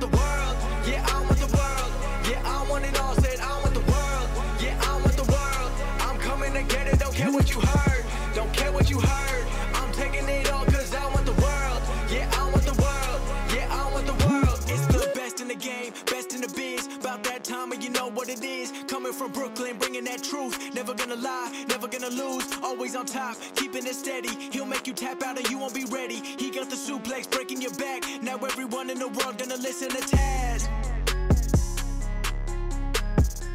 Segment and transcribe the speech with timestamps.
[0.00, 0.56] the world.
[0.86, 1.92] Yeah, I want the world.
[2.28, 3.14] Yeah, I want it all.
[3.16, 4.28] Said I want the world.
[4.58, 5.70] Yeah, I want the world.
[6.00, 6.98] I'm coming to get it.
[6.98, 8.04] Don't care what you heard.
[8.34, 9.44] Don't care what you heard.
[9.74, 11.80] I'm taking it all cause I want the world.
[12.10, 13.20] Yeah, I want the world.
[13.54, 14.58] Yeah, I want the world.
[14.72, 16.88] It's the best in the game, best in the biz.
[17.00, 18.72] About that time and you know what it is.
[19.10, 20.72] Coming from Brooklyn, bringing that truth.
[20.72, 22.46] Never gonna lie, never gonna lose.
[22.62, 24.28] Always on top, keeping it steady.
[24.52, 26.22] He'll make you tap out and you won't be ready.
[26.38, 28.04] He got the suplex breaking your back.
[28.22, 30.68] Now everyone in the world gonna listen to Taz.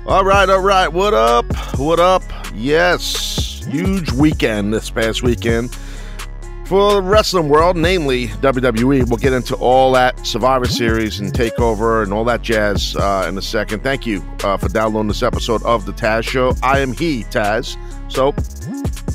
[0.05, 0.89] All right, all right.
[0.89, 1.45] What up?
[1.77, 2.23] What up?
[2.53, 5.71] Yes, huge weekend this past weekend
[6.65, 9.07] for the wrestling world, namely WWE.
[9.07, 13.37] We'll get into all that Survivor Series and Takeover and all that jazz uh, in
[13.37, 13.83] a second.
[13.83, 16.53] Thank you uh, for downloading this episode of the Taz Show.
[16.63, 17.77] I am he, Taz.
[18.11, 18.33] So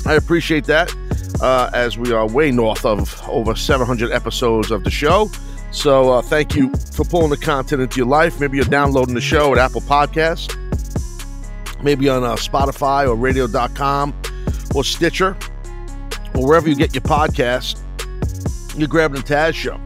[0.09, 0.93] I appreciate that.
[1.41, 5.29] Uh, as we are way north of over 700 episodes of the show.
[5.71, 8.39] So uh, thank you for pulling the content into your life.
[8.39, 10.55] Maybe you're downloading the show at Apple Podcasts
[11.83, 14.13] maybe on uh, Spotify or radio.com
[14.75, 15.35] or Stitcher
[16.35, 17.81] or wherever you get your podcast,
[18.77, 19.79] you're grabbing the Taz show.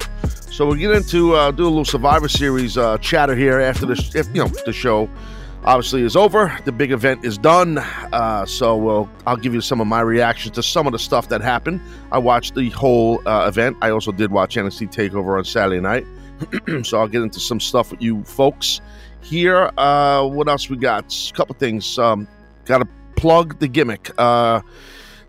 [0.51, 4.11] So we'll get into uh, do a little Survivor Series uh, chatter here after the
[4.15, 5.09] if you know the show
[5.65, 6.57] obviously is over.
[6.63, 7.79] The big event is done.
[7.79, 11.27] Uh, so we'll I'll give you some of my reactions to some of the stuff
[11.29, 11.81] that happened.
[12.11, 13.77] I watched the whole uh, event.
[13.81, 16.05] I also did watch NXT Takeover on Saturday night.
[16.85, 18.81] so I'll get into some stuff with you folks
[19.21, 19.71] here.
[19.77, 21.13] Uh, what else we got?
[21.29, 21.97] A couple things.
[21.97, 22.27] Um,
[22.65, 24.17] got to plug the gimmick.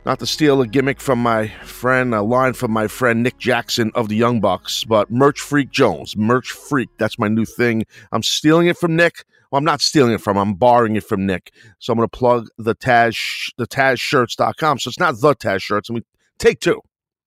[0.06, 3.90] Not to steal a gimmick from my friend, a line from my friend Nick Jackson
[3.96, 6.16] of the Young Bucks, but Merch Freak Jones.
[6.16, 6.90] Merch Freak.
[6.96, 7.84] That's my new thing.
[8.12, 9.24] I'm stealing it from Nick.
[9.50, 10.36] Well, I'm not stealing it from.
[10.36, 11.52] I'm borrowing it from Nick.
[11.80, 14.78] So I'm going to plug the Taz, the TazShirts.com.
[14.78, 15.90] So it's not the Taz Shirts.
[15.90, 16.04] I mean,
[16.38, 16.82] take two,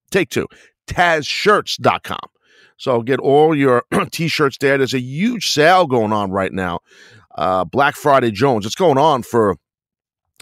[0.09, 0.47] take two.
[0.88, 2.30] TazShirts.com.
[2.77, 4.77] So get all your t-shirts there.
[4.77, 6.79] There's a huge sale going on right now.
[7.35, 8.66] Uh, Black Friday Jones.
[8.66, 9.57] It's going on for.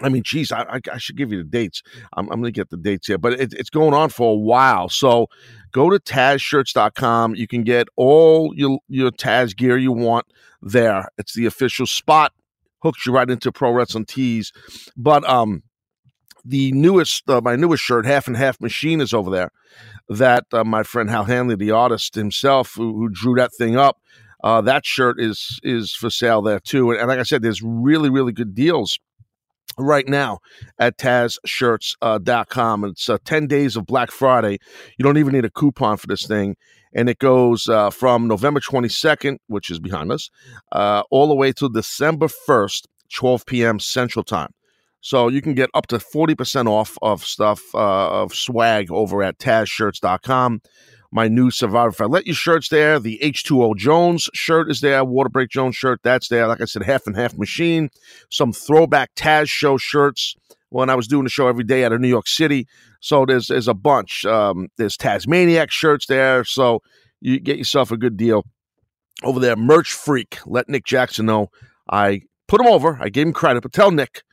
[0.01, 1.81] I mean, geez, I, I, I should give you the dates.
[2.13, 4.37] I'm, I'm going to get the dates here, but it, it's going on for a
[4.37, 4.89] while.
[4.89, 5.27] So
[5.71, 7.35] go to TazShirts.com.
[7.35, 10.27] You can get all your your Taz gear you want
[10.61, 11.07] there.
[11.17, 12.33] It's the official spot.
[12.83, 14.51] Hooks you right into Pro Wrestling Tees.
[14.95, 15.63] But um,
[16.45, 19.51] the newest, uh, my newest shirt, Half and Half Machine, is over there
[20.09, 23.99] that uh, my friend Hal Hanley, the artist himself, who, who drew that thing up,
[24.43, 26.91] uh, that shirt is is for sale there too.
[26.91, 28.99] And, and, like I said, there's really really good deals
[29.77, 30.39] right now
[30.79, 32.83] at TazShirts.com.
[32.83, 34.59] Uh, it's uh, 10 days of Black Friday.
[34.97, 36.55] You don't even need a coupon for this thing.
[36.93, 40.29] And it goes uh, from November 22nd, which is behind us,
[40.71, 43.79] uh, all the way to December 1st, 12 p.m.
[43.79, 44.51] Central Time.
[45.01, 49.37] So you can get up to 40% off of stuff, uh, of swag over at
[49.37, 50.61] TazShirts.com.
[51.11, 52.99] My new Survivor If I Let You shirt's there.
[52.99, 55.03] The H2O Jones shirt is there.
[55.05, 56.47] Water Break Jones shirt, that's there.
[56.47, 57.89] Like I said, half and half machine.
[58.31, 60.35] Some throwback Taz show shirts
[60.69, 62.67] when I was doing the show every day out of New York City.
[62.99, 64.25] So there's there's a bunch.
[64.25, 66.43] Um, there's Tasmaniac shirts there.
[66.43, 66.81] So
[67.21, 68.43] you get yourself a good deal
[69.23, 69.55] over there.
[69.55, 70.39] Merch Freak.
[70.45, 71.47] Let Nick Jackson know
[71.89, 72.97] I put him over.
[73.01, 74.23] I gave him credit, but tell Nick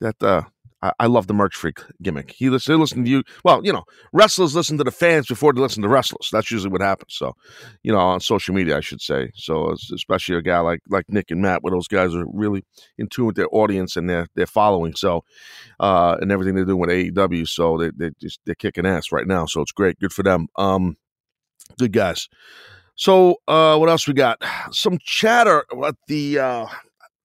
[0.00, 0.42] that uh,
[0.84, 2.32] I, I, love the merch freak gimmick.
[2.32, 3.22] He listen, he listen to you.
[3.42, 6.28] Well, you know, wrestlers listen to the fans before they listen to wrestlers.
[6.30, 7.14] That's usually what happens.
[7.14, 7.34] So,
[7.82, 9.30] you know, on social media, I should say.
[9.34, 12.64] So, especially a guy like like Nick and Matt, where those guys are really
[12.98, 14.94] in tune with their audience and their their following.
[14.94, 15.24] So,
[15.80, 17.48] uh, and everything they're doing with AEW.
[17.48, 19.46] So they they just they're kicking ass right now.
[19.46, 19.98] So it's great.
[19.98, 20.48] Good for them.
[20.56, 20.98] Um,
[21.78, 22.28] good guys.
[22.96, 24.38] So, uh, what else we got?
[24.70, 26.66] Some chatter about the uh,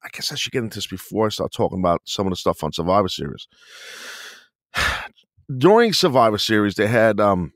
[0.04, 2.38] I guess I should get into this before I start talking about some of the
[2.38, 3.48] stuff on Survivor Series.
[5.58, 7.54] During Survivor Series, they had um,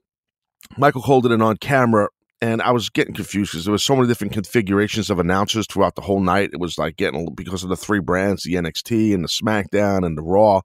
[0.78, 2.10] Michael Cole did it on camera,
[2.42, 5.96] and I was getting confused because there was so many different configurations of announcers throughout
[5.96, 6.50] the whole night.
[6.54, 10.18] It was like getting because of the three brands, the NXT and the SmackDown and
[10.18, 10.62] the Raw,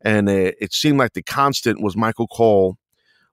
[0.00, 2.78] and it, it seemed like the constant was Michael Cole,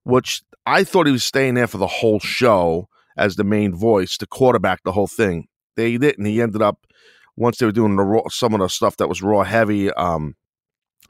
[0.04, 4.18] which I thought he was staying there for the whole show as the main voice
[4.18, 5.48] to quarterback the whole thing.
[5.76, 6.26] They didn't.
[6.26, 6.88] He ended up
[7.38, 10.36] once they were doing the raw, some of the stuff that was raw heavy, um,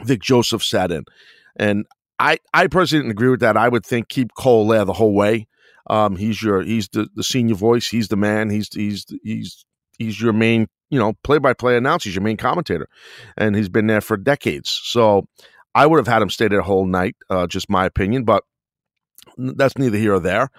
[0.04, 1.06] Vic Joseph sat in,
[1.56, 1.86] and
[2.20, 3.58] I I personally didn't agree with that.
[3.58, 5.48] I would think keep Cole there the whole way.
[5.90, 7.88] Um, he's your he's the, the senior voice.
[7.88, 8.50] He's the man.
[8.50, 9.66] He's he's he's
[9.98, 12.10] he's your main you know play by play announcer.
[12.10, 12.88] He's your main commentator,
[13.38, 14.70] and he's been there for decades.
[14.84, 15.28] So
[15.74, 17.16] I would have had him stay there the whole night.
[17.30, 18.44] Uh, just my opinion, but
[19.38, 20.50] that's neither here or there.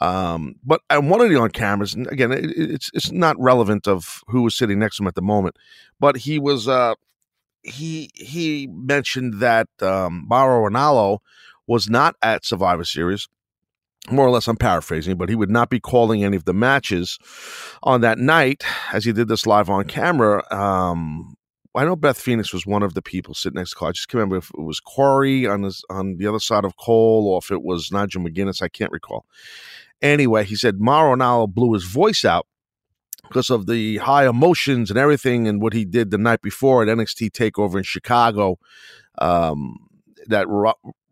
[0.00, 4.22] Um, but I wanted it on cameras, and again, it, it's it's not relevant of
[4.28, 5.56] who was sitting next to him at the moment.
[6.00, 6.94] But he was uh,
[7.62, 11.18] he he mentioned that um, Mauro Ranallo
[11.66, 13.28] was not at Survivor Series
[14.10, 17.18] more or less I'm paraphrasing, but he would not be calling any of the matches
[17.82, 20.42] on that night as he did this live on camera.
[20.54, 21.36] Um,
[21.74, 23.88] I know Beth Phoenix was one of the people sitting next to Cole.
[23.88, 26.76] I just can't remember if it was Corey on his, on the other side of
[26.76, 28.62] Cole or if it was Nigel McGuinness.
[28.62, 29.26] I can't recall.
[30.00, 32.46] Anyway, he said Mauro Ranallo blew his voice out
[33.28, 36.88] because of the high emotions and everything and what he did the night before at
[36.88, 38.58] NXT Takeover in Chicago.
[39.18, 39.76] Um,
[40.26, 40.46] that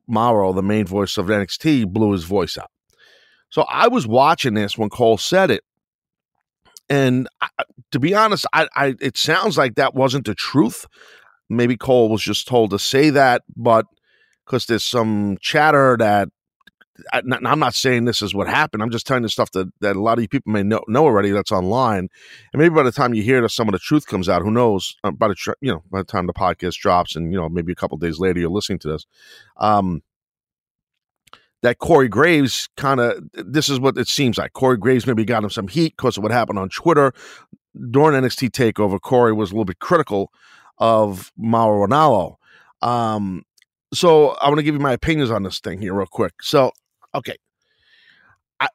[0.06, 2.70] Mauro, the main voice of NXT, blew his voice out.
[3.50, 5.64] So I was watching this when Cole said it,
[6.88, 7.48] and I,
[7.92, 10.86] to be honest, I, I it sounds like that wasn't the truth.
[11.48, 13.86] Maybe Cole was just told to say that, but
[14.44, 16.28] because there's some chatter that
[17.12, 18.82] I, am not saying this is what happened.
[18.82, 21.04] I'm just telling you stuff that, that a lot of you people may know, know
[21.04, 22.08] already that's online.
[22.52, 24.50] And maybe by the time you hear that some of the truth comes out, who
[24.50, 24.96] knows?
[25.04, 27.72] Uh, by the you know by the time the podcast drops, and you know maybe
[27.72, 29.06] a couple days later you're listening to this,
[29.58, 30.02] um,
[31.62, 34.52] that Corey Graves kind of this is what it seems like.
[34.52, 37.12] Corey Graves maybe got him some heat because of what happened on Twitter
[37.90, 39.00] during NXT Takeover.
[39.00, 40.30] Corey was a little bit critical
[40.78, 42.36] of Mauro Ranallo.
[42.82, 43.44] Um,
[43.92, 46.42] so I want to give you my opinions on this thing here real quick.
[46.42, 46.72] So
[47.14, 47.36] okay.
[48.60, 48.68] I,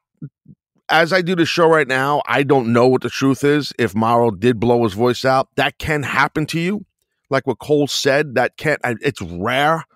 [0.88, 3.72] as I do the show right now, I don't know what the truth is.
[3.78, 6.84] If Mauro did blow his voice out, that can happen to you.
[7.30, 8.80] Like what Cole said, that can't.
[8.84, 9.86] It's rare.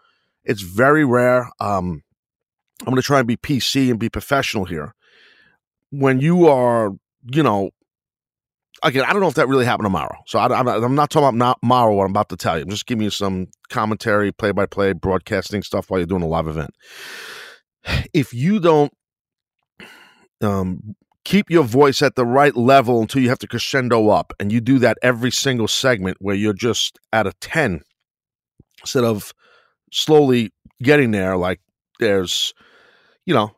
[0.44, 1.50] It's very rare.
[1.60, 2.02] Um,
[2.80, 4.94] I'm going to try and be PC and be professional here.
[5.90, 6.90] When you are,
[7.32, 7.70] you know,
[8.82, 10.16] again, I don't know if that really happened tomorrow.
[10.26, 12.64] So I, am not, I'm not talking about tomorrow, what I'm about to tell you.
[12.64, 16.28] I'm just giving you some commentary, play by play, broadcasting stuff while you're doing a
[16.28, 16.74] live event
[18.12, 18.92] if you don't
[20.40, 24.52] um, keep your voice at the right level until you have to crescendo up, and
[24.52, 27.80] you do that every single segment where you're just at a 10
[28.80, 29.32] instead of
[29.92, 30.50] slowly
[30.82, 31.60] getting there, like
[32.00, 32.52] there's,
[33.26, 33.54] you know,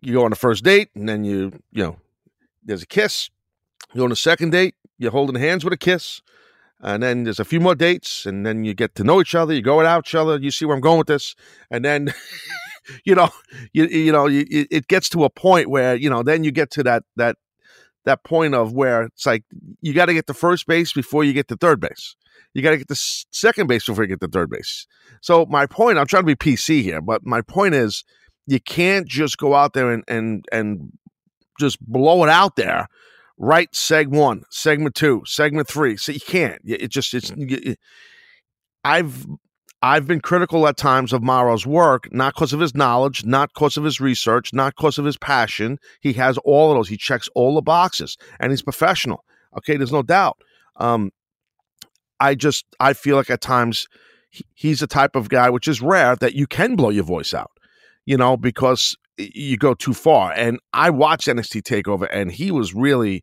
[0.00, 1.96] you go on the first date and then you, you know,
[2.64, 3.28] there's a kiss.
[3.92, 6.22] You go on a second date, you're holding hands with a kiss.
[6.82, 9.52] And then there's a few more dates, and then you get to know each other.
[9.52, 10.38] You go out each other.
[10.38, 11.34] You see where I'm going with this,
[11.70, 12.14] and then
[13.04, 13.28] you know,
[13.74, 16.70] you you know, you, it gets to a point where you know, then you get
[16.70, 17.36] to that that
[18.04, 19.44] that point of where it's like
[19.82, 22.16] you got to get to first base before you get to third base.
[22.54, 22.96] You got to get to
[23.30, 24.86] second base before you get to third base.
[25.20, 28.04] So my point, I'm trying to be PC here, but my point is,
[28.46, 30.92] you can't just go out there and and and
[31.58, 32.88] just blow it out there.
[33.42, 35.96] Right, seg one, segment two, segment three.
[35.96, 36.60] So you can't.
[36.64, 37.32] It just it's.
[38.84, 39.26] I've
[39.82, 43.78] I've been critical at times of Mauro's work, not because of his knowledge, not because
[43.78, 45.78] of his research, not because of his passion.
[46.00, 46.88] He has all of those.
[46.88, 49.24] He checks all the boxes, and he's professional.
[49.56, 50.38] Okay, there's no doubt.
[50.76, 51.10] Um,
[52.20, 53.88] I just I feel like at times
[54.30, 57.32] he, he's the type of guy, which is rare, that you can blow your voice
[57.32, 57.50] out.
[58.06, 60.32] You know, because you go too far.
[60.32, 63.22] And I watched NXT Takeover, and he was really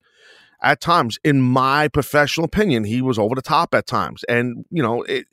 [0.61, 4.23] at times, in my professional opinion, he was over the top at times.
[4.27, 5.25] And you know, it,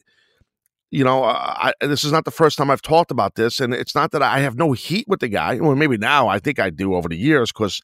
[0.90, 3.74] you know, uh, I, this is not the first time I've talked about this, and
[3.74, 5.56] it's not that I have no heat with the guy.
[5.56, 7.80] Well, maybe now I think I do over the years because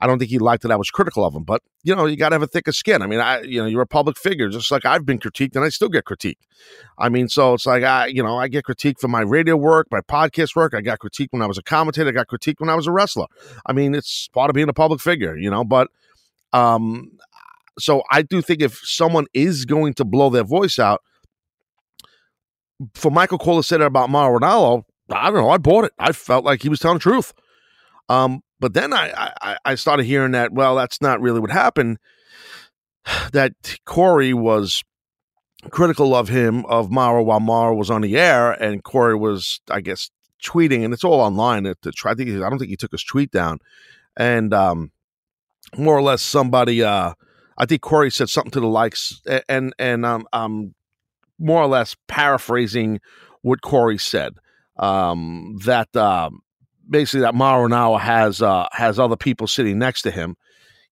[0.00, 1.44] I don't think he liked that I was critical of him.
[1.44, 3.02] But you know, you got to have a thicker skin.
[3.02, 5.64] I mean, I you know, you're a public figure, just like I've been critiqued, and
[5.64, 6.42] I still get critiqued.
[6.98, 9.88] I mean, so it's like I, you know, I get critiqued for my radio work,
[9.90, 10.74] my podcast work.
[10.74, 12.08] I got critiqued when I was a commentator.
[12.08, 13.26] I got critiqued when I was a wrestler.
[13.66, 15.64] I mean, it's part of being a public figure, you know.
[15.64, 15.88] But
[16.52, 17.12] um,
[17.78, 21.02] so I do think if someone is going to blow their voice out
[22.94, 25.50] for Michael Cole to say that about Mauro Ranallo, I don't know.
[25.50, 25.92] I bought it.
[25.98, 27.32] I felt like he was telling the truth.
[28.08, 31.98] Um, but then I, I, I started hearing that, well, that's not really what happened.
[33.32, 33.54] That
[33.86, 34.82] Corey was
[35.70, 39.80] critical of him, of Mara while Mara was on the air, and Corey was, I
[39.80, 40.10] guess,
[40.44, 41.66] tweeting, and it's all online.
[41.66, 43.58] At the, I I don't think he took his tweet down,
[44.16, 44.92] and um,
[45.76, 46.82] more or less somebody.
[46.82, 47.14] Uh,
[47.58, 50.74] I think Corey said something to the likes, and and um, um
[51.38, 53.00] more or less paraphrasing
[53.42, 54.34] what Corey said.
[54.78, 56.30] Um, that uh,
[56.90, 60.36] basically that Mauro now has uh, has other people sitting next to him,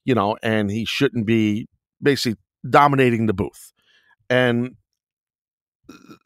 [0.04, 1.66] you know, and he shouldn't be
[2.00, 2.38] basically
[2.68, 3.72] dominating the booth.
[4.30, 4.76] And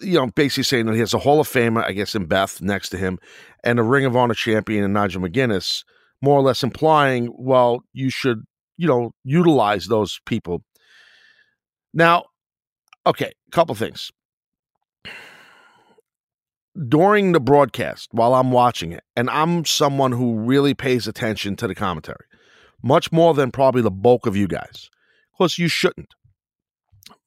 [0.01, 2.61] you know, basically saying that he has a Hall of Famer, I guess, in Beth
[2.61, 3.19] next to him,
[3.63, 5.85] and a Ring of Honor champion in Nigel McGuinness,
[6.21, 8.43] more or less implying, well, you should,
[8.77, 10.65] you know, utilize those people.
[11.95, 12.25] Now,
[13.07, 14.11] okay, a couple things.
[16.89, 21.69] During the broadcast, while I'm watching it, and I'm someone who really pays attention to
[21.69, 22.25] the commentary,
[22.83, 24.89] much more than probably the bulk of you guys.
[25.33, 26.15] Of course, you shouldn't.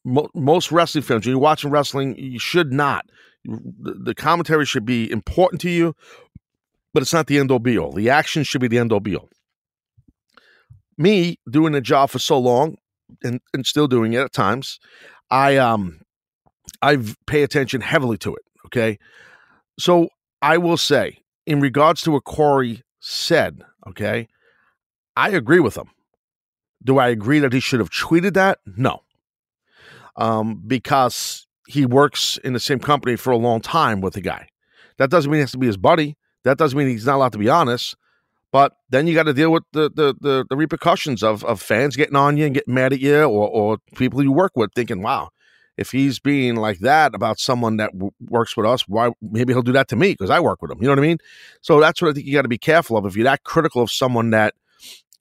[0.03, 3.05] Most wrestling fans, when you're watching wrestling, you should not.
[3.43, 5.95] The commentary should be important to you,
[6.93, 7.91] but it's not the end all be all.
[7.91, 9.29] The action should be the end all be all.
[10.97, 12.77] Me doing the job for so long
[13.23, 14.79] and, and still doing it at times,
[15.29, 16.01] I um
[16.81, 16.97] I
[17.27, 18.43] pay attention heavily to it.
[18.67, 18.97] Okay.
[19.79, 20.09] So
[20.41, 24.27] I will say, in regards to what Corey said, okay,
[25.15, 25.89] I agree with him.
[26.83, 28.59] Do I agree that he should have tweeted that?
[28.65, 29.01] No.
[30.17, 34.47] Um, because he works in the same company for a long time with the guy.
[34.97, 36.15] That doesn't mean he has to be his buddy.
[36.43, 37.95] That doesn't mean he's not allowed to be honest.
[38.51, 41.97] But then you got to deal with the, the the the, repercussions of of fans
[41.97, 45.01] getting on you and getting mad at you, or or people you work with thinking,
[45.01, 45.31] "Wow,
[45.77, 49.61] if he's being like that about someone that w- works with us, why maybe he'll
[49.61, 51.17] do that to me because I work with him." You know what I mean?
[51.61, 53.05] So that's what I think you got to be careful of.
[53.05, 54.53] If you're that critical of someone that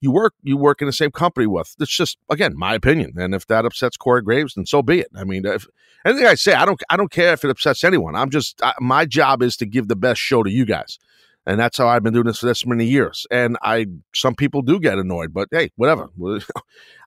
[0.04, 1.74] you work you work in the same company with.
[1.80, 5.08] It's just again my opinion, and if that upsets Corey Graves, then so be it.
[5.16, 5.66] I mean, if
[6.04, 8.14] anything I say, I don't I don't care if it upsets anyone.
[8.14, 10.98] I'm just I, my job is to give the best show to you guys,
[11.46, 13.26] and that's how I've been doing this for this many years.
[13.30, 16.08] And I some people do get annoyed, but hey, whatever.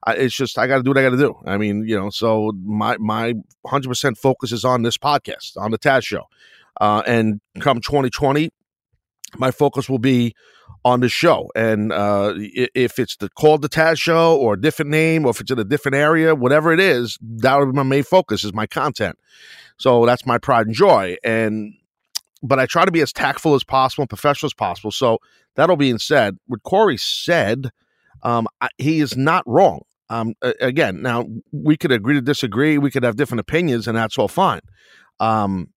[0.08, 1.36] it's just I got to do what I got to do.
[1.44, 3.34] I mean, you know, so my my
[3.66, 6.24] hundred percent focus is on this podcast, on the Taz Show,
[6.80, 8.50] uh, and come 2020,
[9.36, 10.34] my focus will be
[10.84, 11.50] on the show.
[11.56, 15.40] And uh, if it's the called the Taz Show or a different name, or if
[15.40, 18.54] it's in a different area, whatever it is, that will be my main focus is
[18.54, 19.18] my content.
[19.78, 21.16] So that's my pride and joy.
[21.24, 21.74] And
[22.42, 24.90] but I try to be as tactful as possible, and professional as possible.
[24.90, 25.18] So
[25.56, 27.70] that all being said, what Corey said,
[28.22, 29.82] um, I, he is not wrong.
[30.10, 32.78] Um, again, now we could agree to disagree.
[32.78, 34.60] We could have different opinions, and that's all fine.
[35.20, 35.68] Um,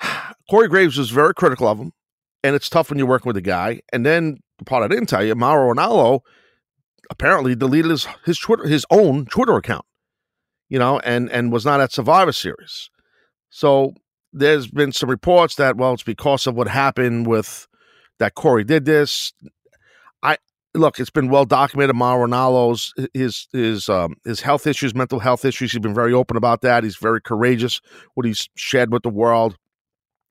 [0.50, 1.92] Corey Graves was very critical of him
[2.46, 3.80] and it's tough when you're working with a guy.
[3.92, 6.20] And then the part I didn't tell you, Mauro Ranallo
[7.10, 9.84] apparently deleted his his Twitter his own Twitter account,
[10.68, 12.88] you know, and and was not at Survivor Series.
[13.50, 13.94] So
[14.32, 17.66] there's been some reports that well, it's because of what happened with
[18.18, 19.32] that Corey did this.
[20.22, 20.36] I
[20.74, 21.96] look, it's been well documented.
[21.96, 25.72] Mauro Ranallo's his his um, his health issues, mental health issues.
[25.72, 26.84] He's been very open about that.
[26.84, 27.80] He's very courageous
[28.14, 29.56] what he's shared with the world.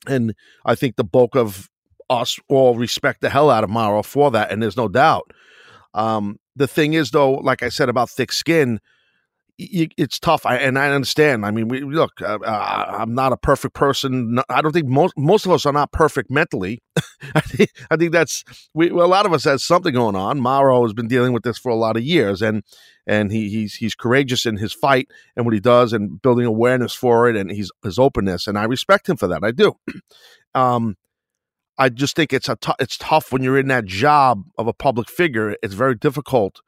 [0.07, 0.35] And
[0.65, 1.69] I think the bulk of
[2.09, 5.31] us all respect the hell out of Mauro for that, and there's no doubt.
[5.93, 8.79] Um, the thing is, though, like I said about thick skin,
[9.57, 11.45] it's tough, I, and I understand.
[11.45, 12.21] I mean, we look.
[12.21, 14.39] Uh, uh, I'm not a perfect person.
[14.49, 16.81] I don't think most most of us are not perfect mentally.
[17.35, 18.43] I think I think that's
[18.73, 18.91] we.
[18.91, 20.41] Well, a lot of us has something going on.
[20.41, 22.63] Mauro has been dealing with this for a lot of years, and
[23.07, 25.07] and he he's he's courageous in his fight
[25.37, 28.65] and what he does, and building awareness for it, and he's his openness, and I
[28.65, 29.43] respect him for that.
[29.43, 29.73] I do.
[30.53, 30.97] um,
[31.77, 34.73] I just think it's a t- it's tough when you're in that job of a
[34.73, 35.55] public figure.
[35.63, 36.59] It's very difficult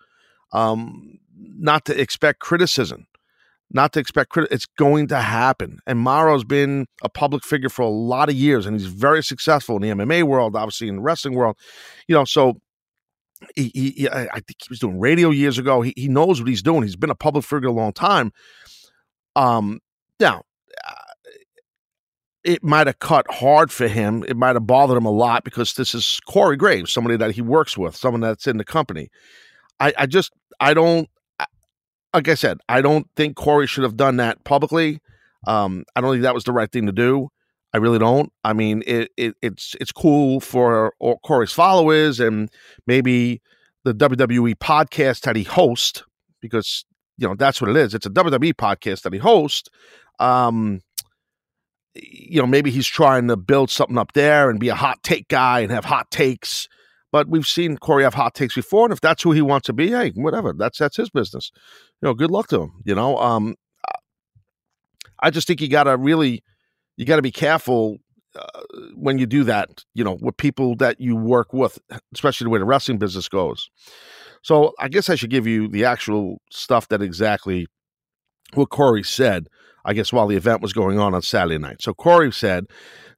[0.51, 3.07] um, not to expect criticism,
[3.71, 5.79] not to expect crit- It's going to happen.
[5.85, 9.75] And Mauro's been a public figure for a lot of years, and he's very successful
[9.77, 11.57] in the MMA world, obviously in the wrestling world.
[12.07, 12.59] You know, so
[13.55, 15.81] he, he I think he was doing radio years ago.
[15.81, 16.83] He, he knows what he's doing.
[16.83, 18.31] He's been a public figure a long time.
[19.35, 19.79] Um,
[20.19, 20.43] now
[22.47, 24.23] it might have cut hard for him.
[24.25, 27.41] It might have bothered him a lot because this is Corey Graves, somebody that he
[27.41, 29.09] works with, someone that's in the company.
[29.81, 31.09] I, I just, I don't,
[32.17, 34.99] like I said, I don't think Corey should have done that publicly.
[35.45, 37.29] Um, I don't think that was the right thing to do.
[37.75, 38.33] I really don't.
[38.43, 40.93] I mean, it, it it's it's cool for
[41.23, 42.49] Corey's followers and
[42.87, 43.39] maybe
[43.83, 46.03] the WWE podcast that he hosts
[46.41, 46.85] because
[47.19, 47.93] you know that's what it is.
[47.93, 49.69] It's a WWE podcast that he hosts.
[50.17, 50.81] Um,
[51.93, 55.27] you know, maybe he's trying to build something up there and be a hot take
[55.27, 56.67] guy and have hot takes.
[57.11, 59.73] But we've seen Corey have hot takes before, and if that's who he wants to
[59.73, 60.53] be, hey, whatever.
[60.53, 61.51] That's that's his business.
[62.01, 62.73] You know, good luck to him.
[62.83, 63.55] You know, um,
[65.21, 66.43] I just think you got to really,
[66.97, 67.97] you got to be careful
[68.35, 68.61] uh,
[68.93, 69.85] when you do that.
[69.93, 71.79] You know, with people that you work with,
[72.13, 73.69] especially the way the wrestling business goes.
[74.41, 77.67] So I guess I should give you the actual stuff that exactly
[78.53, 79.47] what Corey said.
[79.85, 81.81] I guess, while the event was going on on Saturday night.
[81.81, 82.65] So Corey said,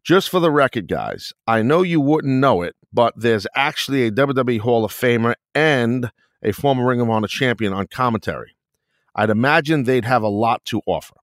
[0.09, 4.11] just for the record, guys, I know you wouldn't know it, but there's actually a
[4.11, 6.11] WWE Hall of Famer and
[6.41, 8.55] a former Ring of Honor champion on commentary.
[9.13, 11.13] I'd imagine they'd have a lot to offer.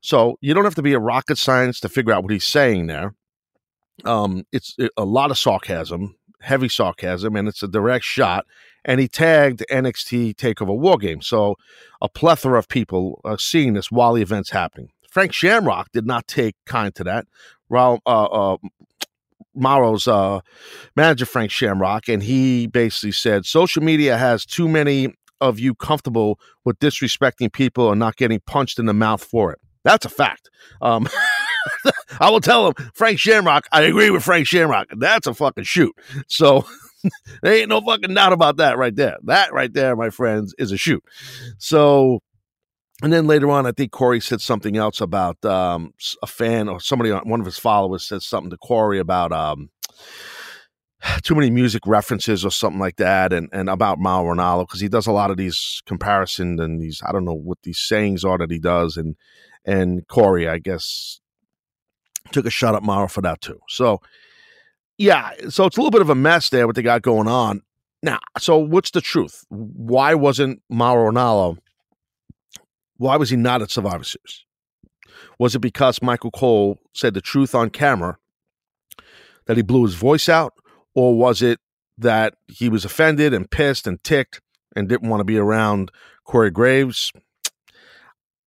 [0.00, 2.88] So you don't have to be a rocket science to figure out what he's saying
[2.88, 3.14] there.
[4.04, 8.44] Um, it's a lot of sarcasm, heavy sarcasm, and it's a direct shot
[8.84, 11.22] and he tagged NXT Takeover War Game.
[11.22, 11.54] So
[12.02, 14.90] a plethora of people are seeing this while the event's happening.
[15.14, 17.28] Frank Shamrock did not take kind to that.
[17.70, 18.56] Raul, uh, uh,
[19.54, 20.40] Mauro's uh,
[20.96, 26.38] manager, Frank Shamrock, and he basically said social media has too many of you comfortable
[26.64, 29.58] with disrespecting people and not getting punched in the mouth for it.
[29.84, 30.50] That's a fact.
[30.80, 31.08] Um,
[32.20, 34.88] I will tell him, Frank Shamrock, I agree with Frank Shamrock.
[34.96, 35.94] That's a fucking shoot.
[36.28, 36.66] So
[37.42, 39.18] there ain't no fucking doubt about that right there.
[39.24, 41.02] That right there, my friends, is a shoot.
[41.58, 42.22] So,
[43.04, 45.92] and then later on, I think Corey said something else about um,
[46.22, 49.68] a fan or somebody, one of his followers said something to Corey about um,
[51.22, 54.88] too many music references or something like that, and, and about Mauro Ranallo because he
[54.88, 58.38] does a lot of these comparisons and these I don't know what these sayings are
[58.38, 59.16] that he does, and
[59.66, 61.20] and Corey I guess
[62.32, 63.60] took a shot at Mauro for that too.
[63.68, 64.00] So
[64.96, 67.60] yeah, so it's a little bit of a mess there what they got going on
[68.02, 68.20] now.
[68.38, 69.44] So what's the truth?
[69.50, 71.58] Why wasn't Mauro Ranallo?
[72.96, 74.44] Why was he not at Survivor Series?
[75.38, 78.18] Was it because Michael Cole said the truth on camera
[79.46, 80.54] that he blew his voice out?
[80.94, 81.58] Or was it
[81.98, 84.40] that he was offended and pissed and ticked
[84.76, 85.90] and didn't want to be around
[86.24, 87.12] Corey Graves?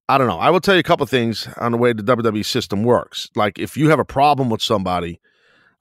[0.10, 0.39] I don't know.
[0.39, 3.30] I will tell you a couple things on the way the WWE system works.
[3.36, 5.20] Like if you have a problem with somebody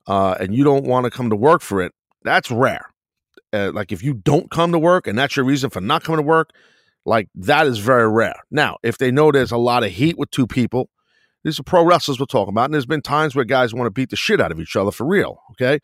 [0.05, 1.93] uh, and you don't want to come to work for it,
[2.23, 2.93] that's rare.
[3.53, 6.17] Uh, like if you don't come to work and that's your reason for not coming
[6.17, 6.51] to work,
[7.07, 8.35] like that is very rare.
[8.51, 10.89] Now, if they know there's a lot of heat with two people,
[11.43, 13.91] these are pro wrestlers we're talking about, and there's been times where guys want to
[13.91, 15.39] beat the shit out of each other for real.
[15.51, 15.79] Okay,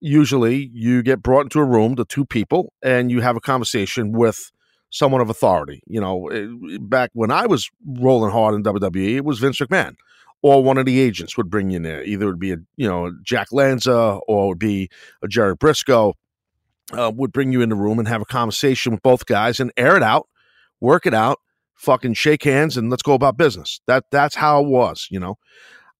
[0.00, 4.12] usually you get brought into a room, the two people, and you have a conversation
[4.12, 4.52] with
[4.90, 5.82] someone of authority.
[5.86, 6.46] You know, eh,
[6.80, 9.96] back when I was rolling hard in WWE, it was Vince McMahon
[10.42, 12.04] or one of the agents would bring you in there.
[12.04, 14.90] Either it would be a you know Jack Lanza or it would be
[15.22, 16.14] a Jerry Brisco
[16.96, 19.72] uh, would bring you in the room and have a conversation with both guys and
[19.76, 20.28] air it out,
[20.82, 21.38] work it out,
[21.74, 23.80] fucking shake hands and let's go about business.
[23.86, 25.06] That that's how it was.
[25.10, 25.36] You know,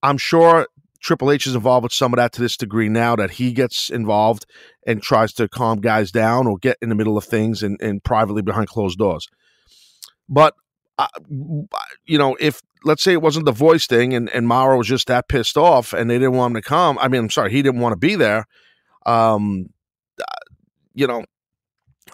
[0.03, 0.67] I'm sure
[1.01, 3.89] Triple H is involved with some of that to this degree now that he gets
[3.89, 4.45] involved
[4.87, 8.05] and tries to calm guys down or get in the middle of things and, and
[8.05, 9.29] privately behind closed doors.
[10.29, 10.55] But,
[10.99, 11.09] uh,
[12.05, 15.07] you know, if let's say it wasn't the voice thing and, and Mauro was just
[15.09, 17.63] that pissed off and they didn't want him to come, I mean, I'm sorry, he
[17.63, 18.47] didn't want to be there.
[19.07, 19.67] Um,
[20.21, 20.25] uh,
[20.95, 21.25] you know,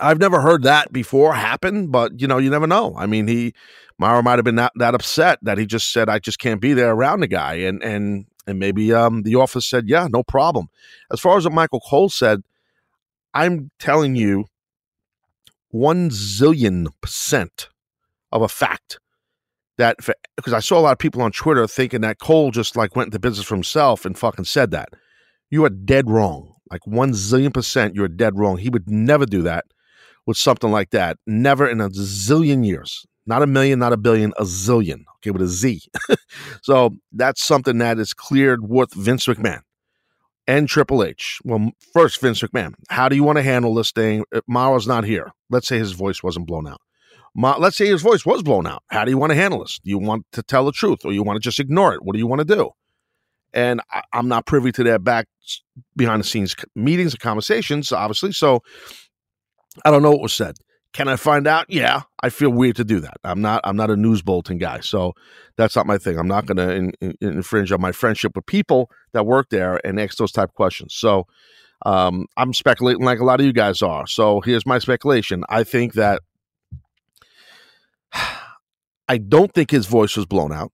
[0.01, 2.95] I've never heard that before happen, but you know, you never know.
[2.97, 3.55] I mean, he
[3.99, 6.73] Mauro might have been that, that upset that he just said, I just can't be
[6.73, 7.55] there around the guy.
[7.55, 10.69] And and and maybe um, the office said, yeah, no problem.
[11.13, 12.43] As far as what Michael Cole said,
[13.35, 14.47] I'm telling you
[15.71, 17.69] one zillion percent
[18.33, 19.01] of a fact
[19.77, 19.97] that
[20.37, 23.09] because I saw a lot of people on Twitter thinking that Cole just like went
[23.09, 24.91] into business for himself and fucking said that.
[25.51, 26.55] You are dead wrong.
[26.71, 28.59] Like one zillion percent, you're dead wrong.
[28.59, 29.65] He would never do that
[30.29, 31.17] with something like that.
[31.27, 33.07] Never in a zillion years.
[33.25, 35.81] Not a million, not a billion, a zillion okay, with a Z.
[36.63, 39.63] so that's something that is cleared with Vince McMahon
[40.47, 41.41] and Triple H.
[41.45, 42.75] Well, first, Vince McMahon.
[42.91, 44.25] How do you want to handle this thing?
[44.35, 45.33] Uh, Mara's not here.
[45.49, 46.83] Let's say his voice wasn't blown out.
[47.35, 48.83] Ma- let's say his voice was blown out.
[48.89, 49.81] How do you want to handle this?
[49.83, 52.03] Do you want to tell the truth or you want to just ignore it?
[52.03, 52.71] What do you want to do?
[53.55, 55.27] And I- am not privy to their back
[55.97, 58.33] behind the scenes meetings and conversations, obviously.
[58.33, 58.63] So
[59.85, 60.57] I don't know what was said.
[60.93, 61.67] Can I find out?
[61.69, 63.19] Yeah, I feel weird to do that.
[63.23, 63.61] I'm not.
[63.65, 65.13] I'm not a news bulletin guy, so
[65.57, 66.19] that's not my thing.
[66.19, 69.81] I'm not going to in, in, infringe on my friendship with people that work there
[69.87, 70.95] and ask those type questions.
[70.95, 71.27] So
[71.85, 74.07] um, I'm speculating like a lot of you guys are.
[74.07, 75.45] So here's my speculation.
[75.49, 76.23] I think that
[79.09, 80.73] I don't think his voice was blown out,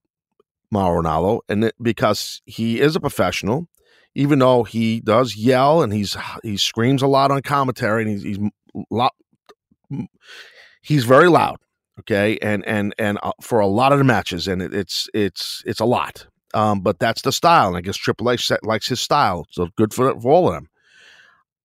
[0.71, 3.69] Mauro and it, because he is a professional,
[4.15, 8.23] even though he does yell and he's he screams a lot on commentary and he's,
[8.23, 8.39] he's
[8.91, 9.13] lot
[10.83, 11.57] he's very loud
[11.99, 15.63] okay and and and uh, for a lot of the matches and it, it's it's
[15.67, 19.01] it's a lot um, but that's the style and i guess triple h likes his
[19.01, 20.69] style so good for, for all of them.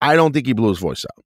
[0.01, 1.23] I don't think he blew his voice out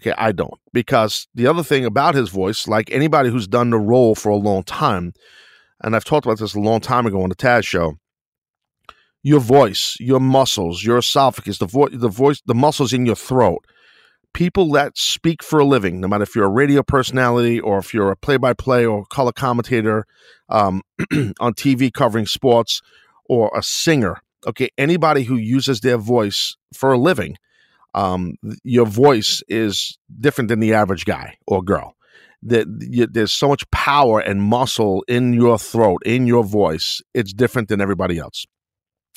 [0.00, 3.78] okay i don't because the other thing about his voice like anybody who's done the
[3.78, 5.12] role for a long time
[5.82, 7.94] and i've talked about this a long time ago on the taz show
[9.22, 13.64] your voice your muscles your esophagus the, vo- the voice the muscles in your throat
[14.34, 17.92] people that speak for a living, no matter if you're a radio personality or if
[17.92, 20.06] you're a play by play or color commentator
[20.48, 20.82] um,
[21.40, 22.80] on TV covering sports
[23.28, 27.36] or a singer, okay, anybody who uses their voice for a living,
[27.94, 31.94] um, your voice is different than the average guy or girl.
[32.44, 32.66] That
[33.12, 37.00] there's so much power and muscle in your throat, in your voice.
[37.14, 38.46] It's different than everybody else.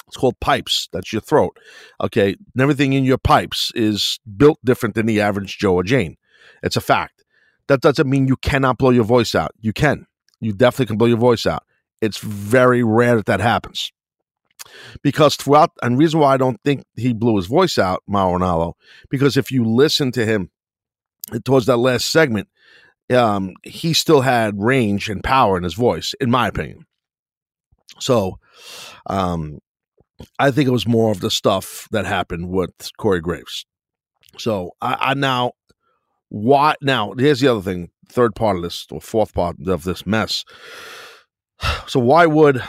[0.07, 0.87] It's called pipes.
[0.93, 1.57] That's your throat.
[1.99, 2.35] Okay.
[2.53, 6.17] And everything in your pipes is built different than the average Joe or Jane.
[6.63, 7.23] It's a fact.
[7.67, 9.51] That doesn't mean you cannot blow your voice out.
[9.59, 10.05] You can.
[10.39, 11.63] You definitely can blow your voice out.
[12.01, 13.91] It's very rare that that happens.
[15.01, 18.75] Because throughout, and reason why I don't think he blew his voice out, Mauro
[19.09, 20.51] because if you listen to him
[21.43, 22.47] towards that last segment,
[23.15, 26.85] um, he still had range and power in his voice, in my opinion.
[27.99, 28.39] So
[29.07, 29.59] Um,
[30.39, 33.65] I think it was more of the stuff that happened with Corey Graves.
[34.37, 35.53] So I, I now
[36.29, 40.05] why now here's the other thing, third part of this or fourth part of this
[40.05, 40.45] mess.
[41.87, 42.61] So why would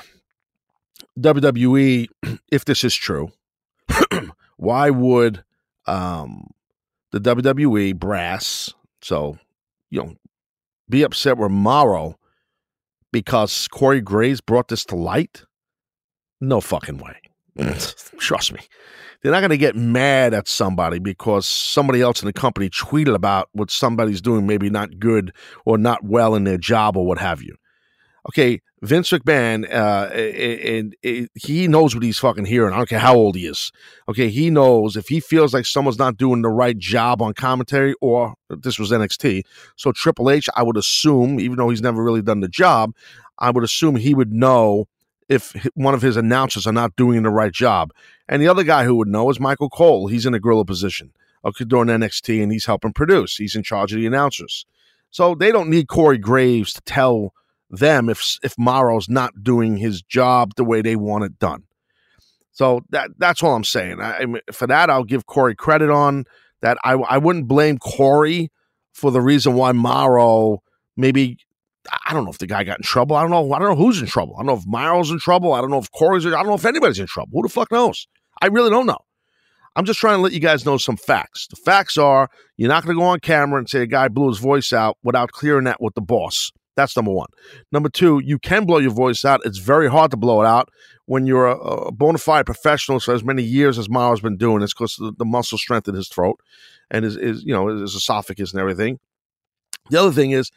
[1.19, 2.07] WWE,
[2.53, 3.31] if this is true,
[4.57, 5.43] why would
[5.87, 6.51] um,
[7.11, 9.39] the WWE brass, so
[9.91, 10.15] you know,
[10.89, 12.17] be upset with Mauro
[13.13, 15.45] because Corey Graves brought this to light?
[16.41, 17.17] No fucking way.
[18.19, 18.61] Trust me.
[19.23, 23.15] They're not going to get mad at somebody because somebody else in the company tweeted
[23.15, 25.33] about what somebody's doing, maybe not good
[25.65, 27.57] or not well in their job or what have you.
[28.29, 32.75] Okay, Vince McMahon, uh, and, and he knows what he's fucking hearing.
[32.75, 33.71] I don't care how old he is.
[34.09, 37.95] Okay, he knows if he feels like someone's not doing the right job on commentary,
[38.01, 39.43] or this was NXT.
[39.77, 42.95] So Triple H, I would assume, even though he's never really done the job,
[43.39, 44.89] I would assume he would know
[45.29, 47.93] if one of his announcers are not doing the right job.
[48.29, 50.07] And the other guy who would know is Michael Cole.
[50.09, 51.13] He's in a gorilla position
[51.45, 53.37] uh, okay, during NXT, and he's helping produce.
[53.37, 54.67] He's in charge of the announcers.
[55.11, 57.33] So they don't need Corey Graves to tell
[57.71, 61.65] them if if Mauro's not doing his job the way they want it done.
[62.53, 64.01] So that that's all I'm saying.
[64.01, 66.25] I, I mean, for that, I'll give Corey credit on
[66.63, 66.79] that.
[66.85, 68.51] I I wouldn't blame Corey
[68.93, 70.63] for the reason why Mauro
[70.97, 71.39] maybe
[72.09, 73.17] I don't know if the guy got in trouble.
[73.17, 73.53] I don't know.
[73.53, 74.35] I don't know who's in trouble.
[74.37, 75.53] I don't know if Mauro's in trouble.
[75.53, 76.25] I don't know if Corey's.
[76.25, 77.31] I don't know if anybody's in trouble.
[77.33, 78.07] Who the fuck knows?
[78.41, 78.99] I really don't know.
[79.75, 81.49] I'm just trying to let you guys know some facts.
[81.49, 84.29] The facts are you're not going to go on camera and say a guy blew
[84.29, 86.53] his voice out without clearing that with the boss.
[86.77, 87.29] That's number one.
[87.73, 89.41] Number two, you can blow your voice out.
[89.45, 90.71] It's very hard to blow it out
[91.07, 94.37] when you're a, a bona fide professional for as many years as Miles has been
[94.37, 94.63] doing.
[94.63, 96.39] It's because the, the, muscle strength in his throat
[96.91, 98.99] and his, his, you know, his esophagus and everything.
[99.91, 100.51] The other thing is,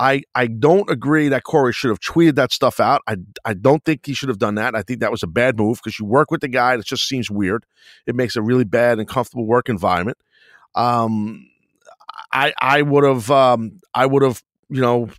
[0.00, 3.02] I, I don't agree that Corey should have tweeted that stuff out.
[3.06, 4.74] I, I don't think he should have done that.
[4.74, 6.74] I think that was a bad move because you work with the guy.
[6.74, 7.66] It just seems weird.
[8.06, 10.16] It makes a really bad and comfortable work environment.
[10.74, 11.48] Um,
[12.32, 15.10] I I would have um, I would have you know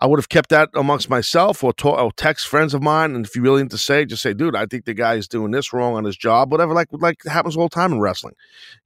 [0.00, 3.14] I would have kept that amongst myself or, to- or text friends of mine.
[3.14, 5.28] And if you really need to say, just say, dude, I think the guy is
[5.28, 6.74] doing this wrong on his job, whatever.
[6.74, 8.34] Like like happens all the time in wrestling.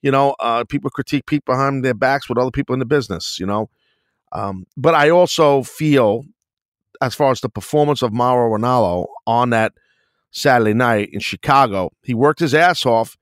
[0.02, 3.38] You know, uh, people critique people behind their backs with other people in the business.
[3.40, 3.70] You know,
[4.32, 6.24] um, but I also feel,
[7.00, 9.72] as far as the performance of Mauro Ranallo on that
[10.30, 13.16] Saturday night in Chicago, he worked his ass off.